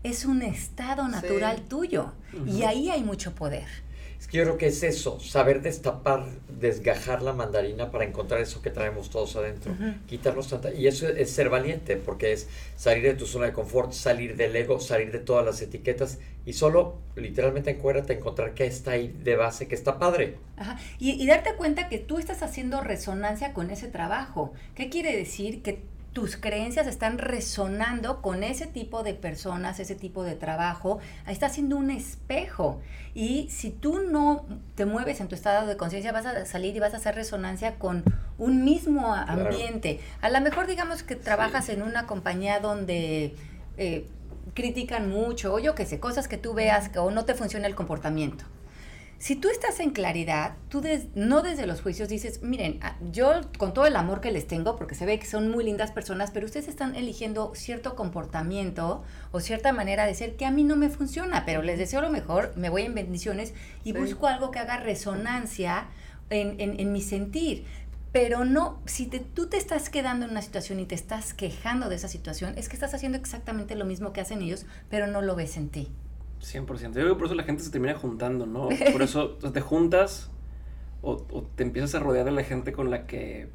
es 0.06 0.24
un 0.24 0.42
estado 0.42 1.08
natural 1.08 1.62
tuyo 1.62 2.12
y 2.46 2.62
ahí 2.62 2.90
hay 2.90 3.02
mucho 3.02 3.34
poder. 3.34 3.66
Es 4.18 4.26
que 4.28 4.38
yo 4.38 4.44
creo 4.44 4.56
que 4.56 4.68
es 4.68 4.82
eso, 4.82 5.20
saber 5.20 5.60
destapar, 5.60 6.24
desgajar 6.58 7.20
la 7.20 7.34
mandarina 7.34 7.90
para 7.90 8.04
encontrar 8.04 8.40
eso 8.40 8.62
que 8.62 8.70
traemos 8.70 9.10
todos 9.10 9.36
adentro, 9.36 9.76
quitarnos 10.06 10.48
tanta... 10.48 10.72
Y 10.72 10.86
eso 10.86 11.06
es 11.06 11.30
ser 11.30 11.50
valiente, 11.50 11.96
porque 11.96 12.32
es 12.32 12.48
salir 12.76 13.02
de 13.04 13.14
tu 13.14 13.26
zona 13.26 13.46
de 13.46 13.52
confort, 13.52 13.92
salir 13.92 14.36
del 14.36 14.56
ego, 14.56 14.80
salir 14.80 15.12
de 15.12 15.18
todas 15.18 15.44
las 15.44 15.60
etiquetas 15.60 16.18
y 16.46 16.54
solo 16.54 16.98
literalmente 17.14 17.70
encuérdate 17.70 18.14
encontrar 18.14 18.54
qué 18.54 18.66
está 18.66 18.92
ahí 18.92 19.14
de 19.22 19.36
base, 19.36 19.68
que 19.68 19.74
está 19.74 19.98
padre. 19.98 20.38
Ajá. 20.56 20.78
Y, 20.98 21.22
y 21.22 21.26
darte 21.26 21.54
cuenta 21.54 21.88
que 21.88 21.98
tú 21.98 22.18
estás 22.18 22.42
haciendo 22.42 22.80
resonancia 22.80 23.52
con 23.52 23.70
ese 23.70 23.88
trabajo. 23.88 24.54
¿Qué 24.74 24.88
quiere 24.88 25.14
decir? 25.14 25.62
Que 25.62 25.82
tus 26.16 26.38
creencias 26.38 26.86
están 26.86 27.18
resonando 27.18 28.22
con 28.22 28.42
ese 28.42 28.66
tipo 28.66 29.02
de 29.02 29.12
personas, 29.12 29.80
ese 29.80 29.94
tipo 29.94 30.24
de 30.24 30.34
trabajo, 30.34 30.98
está 31.28 31.44
haciendo 31.44 31.76
un 31.76 31.90
espejo. 31.90 32.80
Y 33.14 33.50
si 33.50 33.68
tú 33.70 33.98
no 33.98 34.46
te 34.76 34.86
mueves 34.86 35.20
en 35.20 35.28
tu 35.28 35.34
estado 35.34 35.66
de 35.66 35.76
conciencia, 35.76 36.12
vas 36.12 36.24
a 36.24 36.46
salir 36.46 36.74
y 36.74 36.80
vas 36.80 36.94
a 36.94 36.96
hacer 36.96 37.16
resonancia 37.16 37.74
con 37.74 38.02
un 38.38 38.64
mismo 38.64 39.14
ambiente. 39.14 40.00
A 40.22 40.30
lo 40.30 40.40
mejor 40.40 40.66
digamos 40.66 41.02
que 41.02 41.16
trabajas 41.16 41.68
en 41.68 41.82
una 41.82 42.06
compañía 42.06 42.60
donde 42.60 43.34
eh, 43.76 44.06
critican 44.54 45.10
mucho, 45.10 45.52
o 45.52 45.58
yo 45.58 45.74
qué 45.74 45.84
sé, 45.84 46.00
cosas 46.00 46.28
que 46.28 46.38
tú 46.38 46.54
veas 46.54 46.88
que 46.88 46.98
o 46.98 47.10
no 47.10 47.26
te 47.26 47.34
funciona 47.34 47.66
el 47.66 47.74
comportamiento. 47.74 48.46
Si 49.18 49.34
tú 49.34 49.48
estás 49.48 49.80
en 49.80 49.92
claridad, 49.92 50.56
tú 50.68 50.82
no 51.14 51.40
desde 51.40 51.66
los 51.66 51.80
juicios 51.80 52.08
dices, 52.08 52.42
miren, 52.42 52.78
ah, 52.82 52.96
yo 53.10 53.40
con 53.56 53.72
todo 53.72 53.86
el 53.86 53.96
amor 53.96 54.20
que 54.20 54.30
les 54.30 54.46
tengo, 54.46 54.76
porque 54.76 54.94
se 54.94 55.06
ve 55.06 55.18
que 55.18 55.24
son 55.24 55.50
muy 55.50 55.64
lindas 55.64 55.90
personas, 55.90 56.30
pero 56.30 56.44
ustedes 56.44 56.68
están 56.68 56.94
eligiendo 56.94 57.52
cierto 57.54 57.96
comportamiento 57.96 59.04
o 59.32 59.40
cierta 59.40 59.72
manera 59.72 60.04
de 60.04 60.14
ser 60.14 60.36
que 60.36 60.44
a 60.44 60.50
mí 60.50 60.64
no 60.64 60.76
me 60.76 60.90
funciona, 60.90 61.46
pero 61.46 61.62
les 61.62 61.78
deseo 61.78 62.02
lo 62.02 62.10
mejor, 62.10 62.52
me 62.56 62.68
voy 62.68 62.82
en 62.82 62.94
bendiciones 62.94 63.54
y 63.84 63.92
busco 63.92 64.26
algo 64.26 64.50
que 64.50 64.58
haga 64.58 64.76
resonancia 64.76 65.86
en, 66.28 66.56
en, 66.58 66.92
mi 66.92 67.00
sentir. 67.00 67.64
Pero 68.12 68.44
no, 68.44 68.80
si 68.84 69.06
tú 69.06 69.46
te 69.46 69.56
estás 69.56 69.88
quedando 69.88 70.26
en 70.26 70.32
una 70.32 70.42
situación 70.42 70.78
y 70.78 70.84
te 70.84 70.94
estás 70.94 71.32
quejando 71.32 71.88
de 71.88 71.96
esa 71.96 72.08
situación, 72.08 72.52
es 72.58 72.68
que 72.68 72.76
estás 72.76 72.92
haciendo 72.92 73.16
exactamente 73.16 73.76
lo 73.76 73.86
mismo 73.86 74.12
que 74.12 74.20
hacen 74.20 74.42
ellos, 74.42 74.66
pero 74.90 75.06
no 75.06 75.22
lo 75.22 75.36
ves 75.36 75.56
en 75.56 75.70
ti. 75.70 75.88
100%. 76.40 76.80
Yo 76.80 76.90
creo 76.92 77.08
que 77.08 77.14
por 77.14 77.26
eso 77.26 77.34
la 77.34 77.44
gente 77.44 77.62
se 77.62 77.70
termina 77.70 77.94
juntando, 77.94 78.46
¿no? 78.46 78.68
Por 78.92 79.02
eso 79.02 79.30
te 79.30 79.60
juntas 79.60 80.30
o, 81.02 81.16
te 81.54 81.62
empiezas 81.62 81.94
a 81.94 82.00
rodear 82.00 82.24
de 82.24 82.32
la 82.32 82.42
gente 82.42 82.72
con 82.72 82.90
la 82.90 83.06
que, 83.06 83.48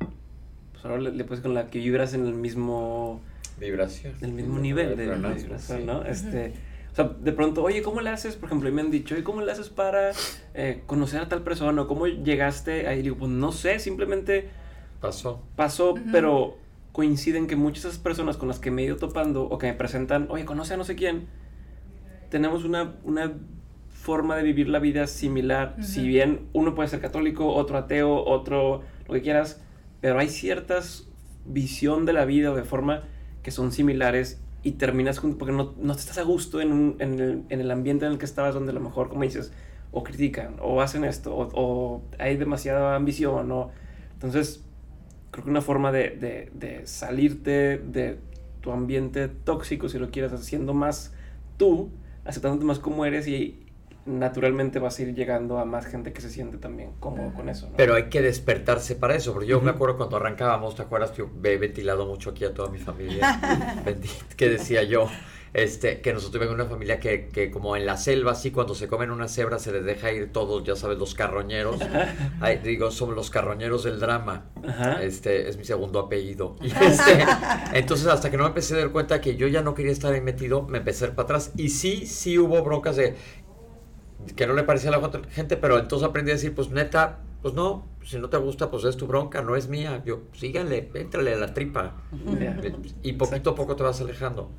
pues 0.72 0.86
ahora 0.86 1.00
le, 1.00 1.24
puedes 1.24 1.42
con 1.42 1.54
la 1.54 1.68
que 1.70 1.80
vibras 1.80 2.14
en 2.14 2.26
el 2.26 2.34
mismo... 2.34 3.22
Vibración. 3.60 4.14
En 4.22 4.30
el 4.30 4.34
mismo 4.34 4.60
nivel 4.60 4.96
de, 4.96 5.08
vibración, 5.08 5.86
¿no? 5.86 6.04
Este... 6.04 6.54
O 6.92 6.96
sea, 6.96 7.06
de 7.06 7.32
pronto, 7.32 7.64
oye, 7.64 7.82
¿cómo 7.82 8.02
le 8.02 8.10
haces? 8.10 8.36
Por 8.36 8.48
ejemplo, 8.48 8.70
me 8.70 8.82
han 8.82 8.92
dicho, 8.92 9.16
oye, 9.16 9.24
¿cómo 9.24 9.42
le 9.42 9.52
haces 9.52 9.70
para 9.70 10.12
eh, 10.54 10.84
conocer 10.88 11.22
a 11.22 11.30
tal 11.30 11.42
persona? 11.42 11.84
¿O 11.84 11.88
cómo 11.88 12.06
llegaste 12.06 12.86
ahí? 12.88 13.02
Digo, 13.02 13.18
pues 13.18 13.32
no 13.32 13.52
sé, 13.54 13.80
simplemente... 13.80 14.50
Pasó. 15.00 15.42
Pasó, 15.56 15.96
pero 16.12 16.58
coinciden 16.92 17.48
que 17.48 17.56
muchas 17.56 17.84
de 17.84 17.90
esas 17.90 18.02
personas 18.02 18.38
con 18.38 18.50
las 18.50 18.60
que 18.60 18.72
me 18.72 18.82
he 18.82 18.86
ido 18.86 18.98
topando 18.98 19.44
o 19.44 19.58
que 19.58 19.68
me 19.68 19.74
presentan, 19.74 20.28
oye, 20.30 20.44
conoce 20.44 20.74
a 20.74 20.78
no 20.78 20.84
sé 20.84 20.96
quién, 20.96 21.28
tenemos 22.32 22.64
una, 22.64 22.96
una 23.04 23.34
forma 23.90 24.36
de 24.36 24.44
vivir 24.44 24.68
la 24.70 24.80
vida 24.80 25.06
similar. 25.06 25.76
Si 25.82 26.08
bien 26.08 26.48
uno 26.54 26.74
puede 26.74 26.90
ser 26.90 27.02
católico, 27.02 27.54
otro 27.54 27.78
ateo, 27.78 28.26
otro 28.26 28.82
lo 29.08 29.14
que 29.14 29.22
quieras, 29.22 29.62
pero 30.00 30.18
hay 30.18 30.30
ciertas 30.30 31.08
visión 31.46 32.06
de 32.06 32.14
la 32.14 32.26
vida 32.26 32.52
o 32.52 32.56
de 32.56 32.64
forma 32.64 33.04
que 33.44 33.52
son 33.52 33.72
similares 33.72 34.42
y 34.64 34.74
terminas 34.74 35.20
juntos 35.20 35.38
porque 35.40 35.54
no, 35.54 35.74
no 35.78 35.94
estás 35.94 36.18
a 36.18 36.24
gusto 36.24 36.62
en, 36.62 36.72
un, 36.72 36.96
en, 37.00 37.20
el, 37.20 37.44
en, 37.50 37.62
el, 37.62 37.72
ambiente 37.72 38.06
en 38.06 38.14
el 38.14 38.18
que 38.18 38.26
estabas 38.26 38.54
donde 38.54 38.72
a 38.72 38.74
lo 38.74 38.80
mejor, 38.80 39.10
como 39.10 39.24
dices, 39.24 39.52
o 39.92 40.04
critican, 40.04 40.56
o 40.62 40.82
hacen 40.82 41.04
esto, 41.04 41.36
o, 41.36 42.02
hay 42.18 42.38
demasiada 42.38 42.96
ambición, 42.96 43.52
o... 43.52 43.72
Entonces, 44.14 44.64
creo 45.32 45.46
que 45.46 45.50
una 45.50 45.62
forma 45.62 45.92
de, 45.92 46.12
de, 46.12 46.52
de 46.54 46.86
salirte 46.86 47.80
de 47.80 48.20
tu 48.62 48.72
ambiente 48.72 49.28
tóxico, 49.28 49.90
si 49.90 49.98
lo 49.98 50.12
quieres, 50.12 50.32
haciendo 50.32 50.76
más 50.76 51.12
tú, 51.58 51.90
aceptándote 52.26 52.66
más 52.66 52.80
como 52.80 53.06
eres 53.06 53.28
y 53.28 53.66
naturalmente 54.06 54.80
vas 54.80 54.98
a 54.98 55.04
ir 55.04 55.14
llegando 55.14 55.60
a 55.60 55.66
más 55.66 55.86
gente 55.86 56.12
que 56.12 56.22
se 56.22 56.30
siente 56.30 56.58
también 56.58 56.92
cómodo 57.00 57.34
con 57.34 57.50
eso. 57.50 57.70
Pero 57.78 57.94
hay 57.94 58.06
que 58.06 58.22
despertarse 58.22 58.96
para 58.96 59.16
eso, 59.16 59.34
porque 59.34 59.48
yo 59.48 59.62
me 59.62 59.72
acuerdo 59.72 59.98
cuando 59.98 60.18
arrancábamos, 60.18 60.76
¿te 60.76 60.82
acuerdas? 60.82 61.16
Yo 61.16 61.30
he 61.44 61.58
ventilado 61.58 62.06
mucho 62.06 62.32
aquí 62.32 62.46
a 62.46 62.54
toda 62.54 62.70
mi 62.70 62.80
familia, 62.80 63.84
que 64.38 64.50
decía 64.50 64.84
yo, 64.84 65.08
este, 65.54 66.00
que 66.02 66.14
nosotros 66.14 66.40
tuvimos 66.40 66.56
una 66.56 66.66
familia 66.66 67.00
que, 67.00 67.28
que, 67.28 67.52
como 67.52 67.76
en 67.76 67.86
la 67.86 67.98
selva, 67.98 68.32
así 68.32 68.52
cuando 68.52 68.74
se 68.74 68.88
comen 68.88 69.12
una 69.12 69.28
cebra 69.28 69.60
se 69.60 69.72
les 69.72 69.84
deja 69.84 70.12
ir 70.12 70.32
todos, 70.32 70.64
ya 70.64 70.76
sabes, 70.76 70.98
los 70.98 71.14
carroñeros. 71.14 71.78
digo, 72.64 72.92
somos 72.92 73.16
los 73.16 73.30
carroñeros 73.30 73.84
del 73.84 74.00
drama. 74.00 74.46
Este 75.02 75.50
es 75.50 75.58
mi 75.58 75.66
segundo 75.66 76.00
apellido. 76.00 76.56
Este, 76.82 77.26
entonces, 77.74 78.08
hasta 78.08 78.32
que 78.32 78.38
no 78.38 78.44
me 78.44 78.50
empecé 78.50 78.74
a 78.74 78.80
dar 78.80 78.92
cuenta 78.92 79.22
que 79.22 79.36
yo 79.36 79.48
ya 79.48 79.62
no 79.62 79.76
quería 79.76 79.92
estar 79.92 80.14
ahí 80.14 80.22
metido, 80.22 80.64
me 80.64 80.80
empecé 80.80 81.06
a 81.06 81.08
ir 81.10 81.16
para 81.16 81.26
atrás. 81.26 81.52
Y 81.56 81.70
sí, 81.70 82.06
sí 82.06 82.38
hubo 82.38 82.62
broncas 82.64 82.96
de 82.96 83.16
que 84.36 84.48
no 84.48 84.54
le 84.54 84.64
parecía 84.64 84.90
a 84.90 85.00
la 85.00 85.12
gente, 85.30 85.58
pero 85.58 85.80
entonces 85.80 86.08
aprendí 86.08 86.32
a 86.32 86.36
decir, 86.36 86.54
pues 86.54 86.70
neta, 86.70 87.20
pues 87.42 87.54
no, 87.54 87.88
si 88.04 88.20
no 88.20 88.30
te 88.30 88.38
gusta, 88.38 88.70
pues 88.70 88.84
es 88.84 88.98
tu 88.98 89.08
bronca, 89.08 89.42
no 89.42 89.56
es 89.56 89.68
mía. 89.68 90.02
Yo, 90.06 90.22
síganle, 90.34 90.90
éntrale 90.94 91.34
a 91.34 91.38
la 91.38 91.54
tripa. 91.54 91.94
Y 93.04 93.14
poquito 93.14 93.52
a 93.52 93.56
poco 93.56 93.76
te 93.76 93.84
vas 93.84 94.02
alejando. 94.02 94.52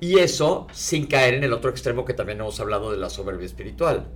Y 0.00 0.18
eso 0.18 0.66
sin 0.72 1.06
caer 1.06 1.34
en 1.34 1.44
el 1.44 1.52
otro 1.52 1.70
extremo 1.70 2.04
que 2.04 2.14
también 2.14 2.40
hemos 2.40 2.58
hablado 2.60 2.90
de 2.90 2.98
la 2.98 3.10
soberbia 3.10 3.46
espiritual. 3.46 4.06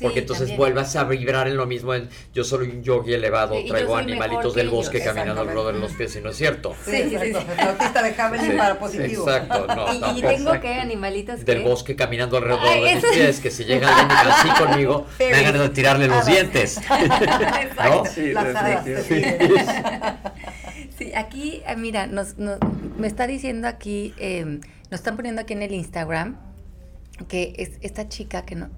porque 0.00 0.20
entonces 0.20 0.56
vuelvas 0.56 0.96
a 0.96 1.04
vibrar 1.04 1.48
en 1.48 1.56
lo 1.56 1.66
mismo 1.66 1.94
en 1.94 2.08
yo 2.32 2.44
soy 2.44 2.68
un 2.68 2.82
yogi 2.82 3.12
elevado, 3.12 3.54
traigo 3.68 3.94
animalitos 3.96 4.54
del 4.54 4.70
bosque 4.70 5.04
caminando 5.04 5.42
alrededor 5.42 5.74
de 5.74 5.80
los 5.80 5.92
pies 5.92 6.16
y 6.16 6.20
no 6.20 6.30
es 6.30 6.36
cierto. 6.36 6.74
Sí, 6.84 7.10
sí, 7.10 7.16
sí. 7.20 7.34
Autista 7.58 8.02
de 8.02 8.20
Hamelin 8.20 8.56
para 8.56 8.78
positivo. 8.78 9.28
Exacto, 9.28 9.66
no. 9.66 10.16
Y, 10.16 10.22
tengo 10.22 10.60
que 10.60 10.74
animalitos 10.74 11.44
del 11.44 11.62
bosque 11.62 11.94
caminando 11.94 12.38
alrededor 12.38 12.84
de 12.84 12.94
mis 12.94 13.04
pies, 13.04 13.40
que 13.40 13.50
si 13.50 13.64
llega 13.64 13.94
alguien 13.94 14.10
así 14.10 14.48
conmigo, 14.62 15.06
me 15.18 15.34
hagan 15.34 15.58
de 15.58 15.68
tirarle 15.68 16.08
los 16.08 16.24
dientes. 16.24 16.80
¿No? 17.84 18.04
Sí, 18.06 18.32
sí, 20.96 21.12
aquí, 21.14 21.62
eh, 21.66 21.76
mira, 21.76 22.06
nos, 22.06 22.36
me 22.38 23.06
está 23.06 23.26
diciendo 23.26 23.68
aquí 23.68 24.14
eh, 24.18 24.60
nos 24.92 25.00
están 25.00 25.16
poniendo 25.16 25.40
aquí 25.40 25.54
en 25.54 25.62
el 25.62 25.72
Instagram 25.72 26.36
que 27.26 27.54
es 27.56 27.78
esta 27.80 28.10
chica 28.10 28.44
que 28.44 28.56
no. 28.56 28.68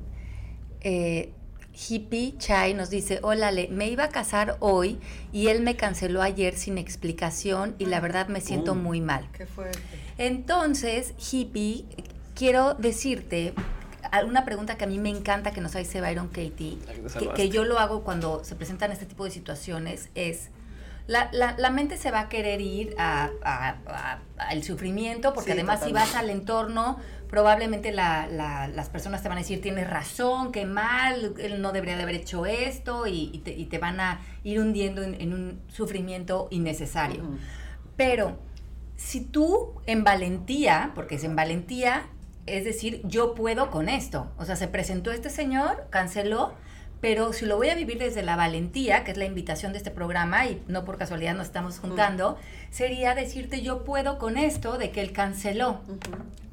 Eh, 0.81 1.33
Hippie 1.72 2.37
Chai 2.38 2.72
nos 2.72 2.88
dice, 2.88 3.18
hola, 3.22 3.50
Le, 3.50 3.66
me 3.66 3.88
iba 3.88 4.05
a 4.05 4.09
casar 4.11 4.57
hoy 4.61 5.00
y 5.33 5.48
él 5.48 5.61
me 5.61 5.74
canceló 5.74 6.22
ayer 6.22 6.55
sin 6.55 6.79
explicación 6.79 7.74
y 7.81 7.87
la 7.87 7.98
verdad 7.98 8.29
me 8.29 8.40
siento 8.40 8.77
muy 8.77 9.00
mal. 9.00 9.29
Qué 9.33 9.44
fuerte. 9.44 9.81
Entonces, 10.16 11.14
Hippie, 11.18 11.85
quiero 12.37 12.74
decirte 12.74 13.53
una 14.24 14.44
pregunta 14.44 14.77
que 14.77 14.85
a 14.85 14.87
mí 14.87 15.00
me 15.00 15.11
encanta 15.11 15.50
que 15.50 15.61
nos 15.61 15.74
hace 15.74 16.00
Byron 16.00 16.29
Katie, 16.29 16.79
que, 17.18 17.29
que, 17.35 17.48
yo 17.48 17.64
lo 17.64 17.81
hago 17.81 18.05
cuando 18.05 18.44
se 18.44 18.55
presentan 18.55 18.92
este 18.92 19.07
tipo 19.07 19.24
de 19.24 19.33
situaciones, 19.33 20.11
es 20.14 20.50
la, 21.07 21.29
la, 21.33 21.55
la, 21.59 21.71
mente 21.71 21.97
se 21.97 22.11
va 22.11 22.21
a 22.21 22.29
querer 22.29 22.61
ir 22.61 22.95
al 22.99 23.33
a, 23.43 24.62
sufrimiento, 24.62 25.35
porque 25.35 25.53
además 25.53 25.83
si 25.85 25.93
vas 25.93 26.14
al 26.14 26.31
entorno, 26.31 26.99
probablemente 27.29 27.93
la, 27.93 28.27
las 28.29 28.88
personas 28.88 29.23
te 29.23 29.29
van 29.29 29.38
a 29.38 29.40
decir, 29.43 29.61
tienes 29.61 29.88
razón, 29.88 30.53
qué 30.53 30.64
mal, 30.64 31.35
él 31.38 31.61
no 31.61 31.73
debería 31.73 31.97
de 31.97 32.05
haber 32.05 32.14
hecho 32.14 32.47
esto, 32.47 33.07
y, 33.07 33.43
te, 33.45 33.53
y 33.53 33.67
te, 33.67 33.79
van 33.79 34.01
a 34.01 34.21
ir 34.45 34.61
hundiendo 34.61 35.03
en, 35.03 35.33
un 35.35 35.61
sufrimiento 35.69 36.49
innecesario. 36.51 37.23
Pero 37.97 38.38
si 38.97 39.21
tú 39.21 39.75
en 39.87 40.05
valentía, 40.05 40.93
porque 40.95 41.17
es 41.17 41.25
en 41.25 41.37
valentía, 41.37 42.07
es 42.47 42.64
decir, 42.64 43.01
yo 43.05 43.35
puedo 43.35 43.71
con 43.71 43.88
esto. 43.88 44.31
O 44.38 44.45
sea, 44.45 44.57
se 44.57 44.69
presentó 44.69 45.11
este 45.11 45.31
señor, 45.31 45.87
canceló, 45.90 46.55
pero 47.05 47.35
si 47.35 47.45
lo 47.45 47.59
voy 47.59 47.69
a 47.69 47.75
vivir 47.75 47.99
desde 47.99 48.23
la 48.23 48.35
valentía, 48.35 49.05
que 49.05 49.11
es 49.11 49.19
la 49.19 49.27
invitación 49.27 49.73
de 49.73 49.79
este 49.79 49.90
programa, 49.90 50.47
y 50.47 50.62
no 50.69 50.87
por 50.87 50.97
casualidad 50.97 51.35
nos 51.35 51.49
estamos 51.49 51.79
juntando, 51.79 52.38
sería 52.71 53.14
decirte 53.14 53.61
yo 53.61 53.85
puedo 53.85 54.19
con 54.19 54.38
esto 54.38 54.79
de 54.79 54.90
que 54.90 55.03
él 55.03 55.12
canceló. 55.12 55.83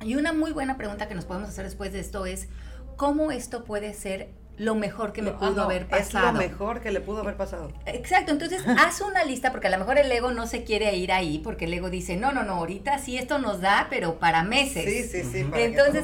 Y 0.03 0.15
una 0.15 0.33
muy 0.33 0.51
buena 0.51 0.75
pregunta 0.75 1.07
que 1.07 1.15
nos 1.15 1.23
podemos 1.23 1.47
hacer 1.47 1.63
después 1.63 1.93
de 1.93 2.01
esto 2.01 2.25
es, 2.25 2.49
¿cómo 2.97 3.31
esto 3.31 3.63
puede 3.63 3.93
ser 3.93 4.27
lo 4.57 4.75
mejor 4.75 5.11
que 5.11 5.21
me 5.21 5.31
pudo 5.31 5.63
haber 5.63 5.87
pasado. 5.87 6.27
Es 6.27 6.33
lo 6.33 6.39
mejor 6.39 6.81
que 6.81 6.91
le 6.91 7.01
pudo 7.01 7.21
haber 7.21 7.35
pasado. 7.35 7.71
Exacto, 7.85 8.31
entonces 8.31 8.63
haz 8.79 9.01
una 9.01 9.23
lista 9.23 9.51
porque 9.51 9.67
a 9.67 9.71
lo 9.71 9.79
mejor 9.79 9.97
el 9.97 10.11
ego 10.11 10.31
no 10.31 10.47
se 10.47 10.63
quiere 10.63 10.95
ir 10.95 11.11
ahí 11.11 11.39
porque 11.39 11.65
el 11.65 11.73
ego 11.73 11.89
dice, 11.89 12.15
no, 12.17 12.31
no, 12.31 12.43
no, 12.43 12.53
ahorita 12.53 12.99
sí 12.99 13.17
esto 13.17 13.39
nos 13.39 13.61
da, 13.61 13.87
pero 13.89 14.19
para 14.19 14.43
meses. 14.43 14.85
Sí, 14.85 15.03
sí, 15.03 15.29
sí. 15.31 15.45
entonces, 15.53 16.03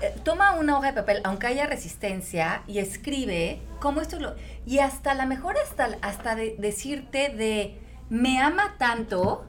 eh, 0.00 0.14
toma 0.24 0.52
una 0.56 0.78
hoja 0.78 0.88
de 0.88 0.92
papel, 0.94 1.20
aunque 1.24 1.46
haya 1.46 1.66
resistencia, 1.66 2.62
y 2.66 2.78
escribe 2.78 3.60
cómo 3.80 4.00
esto 4.00 4.18
lo... 4.18 4.34
Y 4.66 4.78
hasta 4.78 5.12
a 5.12 5.14
lo 5.14 5.26
mejor 5.26 5.56
hasta, 5.58 5.98
hasta 6.00 6.34
de, 6.34 6.56
decirte 6.58 7.28
de, 7.28 7.78
me 8.08 8.40
ama 8.40 8.76
tanto 8.78 9.44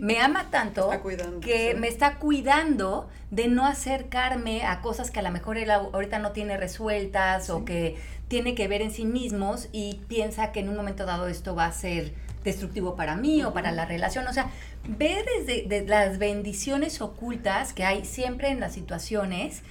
me 0.00 0.20
ama 0.20 0.50
tanto 0.50 0.90
que 1.40 1.74
me 1.74 1.88
está 1.88 2.16
cuidando 2.16 3.08
de 3.30 3.48
no 3.48 3.66
acercarme 3.66 4.64
a 4.64 4.80
cosas 4.80 5.10
que 5.10 5.20
a 5.20 5.22
lo 5.22 5.30
mejor 5.30 5.58
él 5.58 5.70
ahorita 5.70 6.18
no 6.18 6.32
tiene 6.32 6.56
resueltas 6.56 7.50
o 7.50 7.64
que 7.64 7.96
tiene 8.28 8.54
que 8.54 8.68
ver 8.68 8.82
en 8.82 8.90
sí 8.90 9.04
mismos 9.04 9.68
y 9.72 10.00
piensa 10.08 10.52
que 10.52 10.60
en 10.60 10.68
un 10.68 10.76
momento 10.76 11.06
dado 11.06 11.28
esto 11.28 11.54
va 11.54 11.66
a 11.66 11.72
ser 11.72 12.12
destructivo 12.44 12.96
para 12.96 13.16
mí 13.16 13.42
o 13.42 13.52
para 13.52 13.72
la 13.72 13.84
relación. 13.84 14.26
O 14.26 14.32
sea, 14.32 14.50
ve 14.86 15.24
desde 15.46 15.86
las 15.86 16.18
bendiciones 16.18 17.00
ocultas 17.00 17.72
que 17.72 17.84
hay 17.84 18.04
siempre 18.04 18.48
en 18.48 18.60
las 18.60 18.72
situaciones 18.72 19.62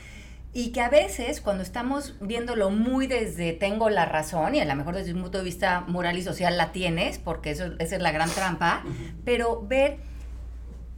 y 0.54 0.72
que 0.72 0.82
a 0.82 0.90
veces 0.90 1.42
cuando 1.42 1.64
estamos 1.64 2.16
viéndolo 2.22 2.70
muy 2.70 3.08
desde 3.08 3.54
tengo 3.54 3.90
la 3.90 4.06
razón 4.06 4.56
y 4.56 4.60
a 4.60 4.66
lo 4.66 4.76
mejor 4.76 4.96
desde 4.96 5.14
un 5.14 5.22
punto 5.22 5.38
de 5.40 5.44
vista 5.44 5.82
moral 5.88 6.18
y 6.18 6.24
social 6.24 6.58
la 6.58 6.72
tienes, 6.72 7.20
porque 7.20 7.52
eso, 7.52 7.74
esa 7.80 7.96
es 7.96 8.02
la 8.02 8.12
gran 8.12 8.30
trampa, 8.30 8.84
pero 9.24 9.62
ver 9.68 10.00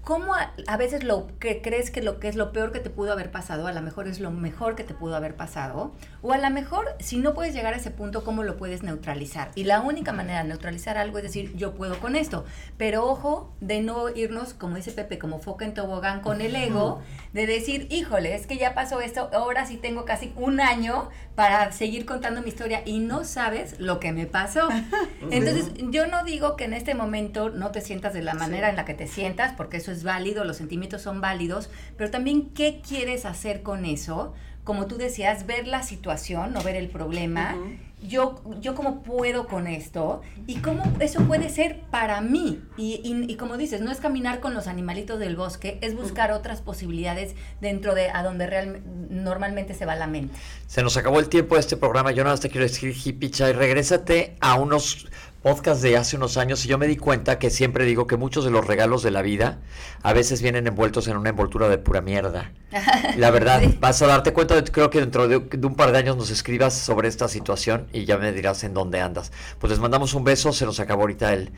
¿Cómo 0.03 0.33
a, 0.33 0.77
veces 0.77 1.03
lo 1.03 1.27
que 1.39 1.61
crees 1.61 1.91
que 1.91 2.01
lo 2.01 2.19
que 2.19 2.29
es 2.29 2.35
lo 2.35 2.51
peor 2.51 2.71
que 2.71 2.79
te 2.79 2.89
pudo 2.89 3.11
haber 3.11 3.31
pasado, 3.31 3.67
a 3.67 3.73
lo 3.73 3.81
mejor 3.81 4.07
es 4.07 4.19
lo 4.19 4.31
mejor 4.31 4.75
que 4.75 4.83
te 4.83 4.93
pudo 4.93 5.15
haber 5.15 5.35
pasado? 5.35 5.93
O 6.21 6.33
a 6.33 6.37
lo 6.37 6.49
mejor, 6.49 6.87
si 6.99 7.17
no 7.17 7.33
puedes 7.33 7.53
llegar 7.53 7.73
a 7.73 7.77
ese 7.77 7.91
punto, 7.91 8.23
¿cómo 8.23 8.43
lo 8.43 8.57
puedes 8.57 8.81
neutralizar? 8.81 9.51
Y 9.55 9.65
la 9.65 9.81
única 9.81 10.11
manera 10.11 10.41
de 10.41 10.49
neutralizar 10.49 10.97
algo 10.97 11.17
es 11.17 11.23
decir, 11.23 11.55
yo 11.55 11.75
puedo 11.75 11.99
con 11.99 12.15
esto. 12.15 12.45
Pero 12.77 13.05
ojo 13.05 13.53
de 13.61 13.81
no 13.81 14.09
irnos, 14.09 14.53
como 14.53 14.77
dice 14.77 14.91
Pepe, 14.91 15.19
como 15.19 15.39
foca 15.39 15.65
en 15.65 15.73
tobogán 15.73 16.21
con 16.21 16.41
el 16.41 16.55
ego, 16.55 17.01
de 17.33 17.45
decir, 17.45 17.87
híjole, 17.91 18.33
es 18.35 18.47
que 18.47 18.57
ya 18.57 18.73
pasó 18.73 19.01
esto, 19.01 19.29
ahora 19.33 19.65
sí 19.65 19.77
tengo 19.77 20.05
casi 20.05 20.33
un 20.35 20.59
año 20.59 21.09
para 21.35 21.71
seguir 21.71 22.05
contando 22.05 22.41
mi 22.41 22.49
historia 22.49 22.81
y 22.85 22.99
no 22.99 23.23
sabes 23.23 23.79
lo 23.79 23.99
que 23.99 24.11
me 24.11 24.25
pasó. 24.25 24.67
Entonces, 25.31 25.71
yo 25.89 26.07
no 26.07 26.23
digo 26.23 26.55
que 26.55 26.65
en 26.65 26.73
este 26.73 26.95
momento 26.95 27.49
no 27.49 27.71
te 27.71 27.81
sientas 27.81 28.13
de 28.13 28.21
la 28.21 28.33
manera 28.33 28.69
en 28.69 28.75
la 28.75 28.85
que 28.85 28.93
te 28.93 29.07
sientas, 29.07 29.53
porque 29.55 29.79
eso 29.89 29.97
es 29.97 30.03
válido, 30.03 30.43
los 30.43 30.57
sentimientos 30.57 31.01
son 31.01 31.21
válidos, 31.21 31.69
pero 31.97 32.11
también 32.11 32.49
qué 32.49 32.81
quieres 32.87 33.25
hacer 33.25 33.63
con 33.63 33.85
eso. 33.85 34.33
Como 34.63 34.85
tú 34.85 34.97
decías, 34.97 35.47
ver 35.47 35.67
la 35.67 35.81
situación, 35.81 36.53
no 36.53 36.61
ver 36.61 36.75
el 36.75 36.89
problema 36.89 37.55
yo, 38.01 38.41
yo 38.61 38.75
cómo 38.75 39.03
puedo 39.03 39.47
con 39.47 39.67
esto 39.67 40.21
y 40.47 40.57
cómo 40.57 40.83
eso 40.99 41.21
puede 41.23 41.49
ser 41.49 41.81
para 41.91 42.21
mí. 42.21 42.61
Y, 42.77 43.01
y, 43.03 43.35
como 43.35 43.57
dices, 43.57 43.81
no 43.81 43.91
es 43.91 43.99
caminar 43.99 44.39
con 44.39 44.53
los 44.53 44.67
animalitos 44.67 45.19
del 45.19 45.35
bosque, 45.35 45.77
es 45.81 45.95
buscar 45.95 46.31
otras 46.31 46.61
posibilidades 46.61 47.35
dentro 47.59 47.95
de 47.95 48.09
a 48.09 48.23
donde 48.23 48.47
real, 48.47 48.81
normalmente 49.09 49.73
se 49.73 49.85
va 49.85 49.95
la 49.95 50.07
mente. 50.07 50.37
Se 50.67 50.81
nos 50.81 50.95
acabó 50.97 51.19
el 51.19 51.27
tiempo 51.27 51.55
de 51.55 51.61
este 51.61 51.77
programa. 51.77 52.11
Yo 52.11 52.23
nada 52.23 52.33
más 52.33 52.39
te 52.39 52.49
quiero 52.49 52.65
decir, 52.65 52.95
hippie 52.95 53.31
chay, 53.31 53.53
regrésate 53.53 54.37
a 54.39 54.55
unos 54.55 55.07
podcast 55.41 55.81
de 55.81 55.97
hace 55.97 56.17
unos 56.17 56.37
años 56.37 56.65
y 56.65 56.67
yo 56.67 56.77
me 56.77 56.87
di 56.87 56.97
cuenta 56.97 57.39
que 57.39 57.49
siempre 57.49 57.85
digo 57.85 58.07
que 58.07 58.17
muchos 58.17 58.43
de 58.43 58.51
los 58.51 58.65
regalos 58.65 59.03
de 59.03 59.11
la 59.11 59.21
vida 59.21 59.59
a 60.03 60.13
veces 60.13 60.41
vienen 60.41 60.67
envueltos 60.67 61.07
en 61.07 61.17
una 61.17 61.29
envoltura 61.29 61.69
de 61.69 61.77
pura 61.77 62.01
mierda. 62.01 62.51
La 63.17 63.31
verdad, 63.31 63.61
vas 63.79 64.01
a 64.01 64.07
darte 64.07 64.33
cuenta, 64.33 64.61
creo 64.63 64.89
que 64.89 64.99
dentro 64.99 65.27
de, 65.27 65.37
un 65.37 65.75
par 65.75 65.91
de 65.91 65.97
años 65.99 66.17
nos 66.17 66.29
escribas 66.29 66.73
sobre 66.73 67.07
esta 67.07 67.27
situación 67.27 67.87
y 67.93 68.05
ya 68.05 68.17
me 68.17 68.31
dirás 68.31 68.63
en 68.63 68.73
dónde 68.73 68.99
andas. 68.99 69.31
Pues 69.59 69.71
les 69.71 69.79
mandamos 69.79 70.13
un 70.13 70.23
beso, 70.23 70.51
se 70.53 70.65
nos 70.65 70.79
acabó 70.79 71.01
ahorita 71.01 71.33
el, 71.33 71.51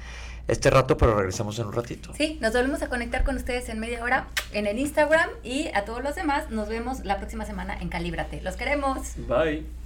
este 0.47 0.69
rato, 0.69 0.97
pero 0.97 1.15
regresamos 1.15 1.57
en 1.59 1.67
un 1.67 1.73
ratito. 1.73 2.13
Sí, 2.15 2.37
nos 2.41 2.53
volvemos 2.53 2.81
a 2.81 2.89
conectar 2.89 3.23
con 3.23 3.35
ustedes 3.35 3.69
en 3.69 3.79
media 3.79 4.03
hora 4.03 4.27
en 4.53 4.67
el 4.67 4.79
Instagram 4.79 5.29
y 5.43 5.69
a 5.73 5.85
todos 5.85 6.03
los 6.03 6.15
demás 6.15 6.49
nos 6.49 6.69
vemos 6.69 7.03
la 7.03 7.17
próxima 7.17 7.45
semana 7.45 7.77
en 7.79 7.89
Calíbrate. 7.89 8.41
Los 8.41 8.55
queremos. 8.55 9.13
Bye. 9.27 9.80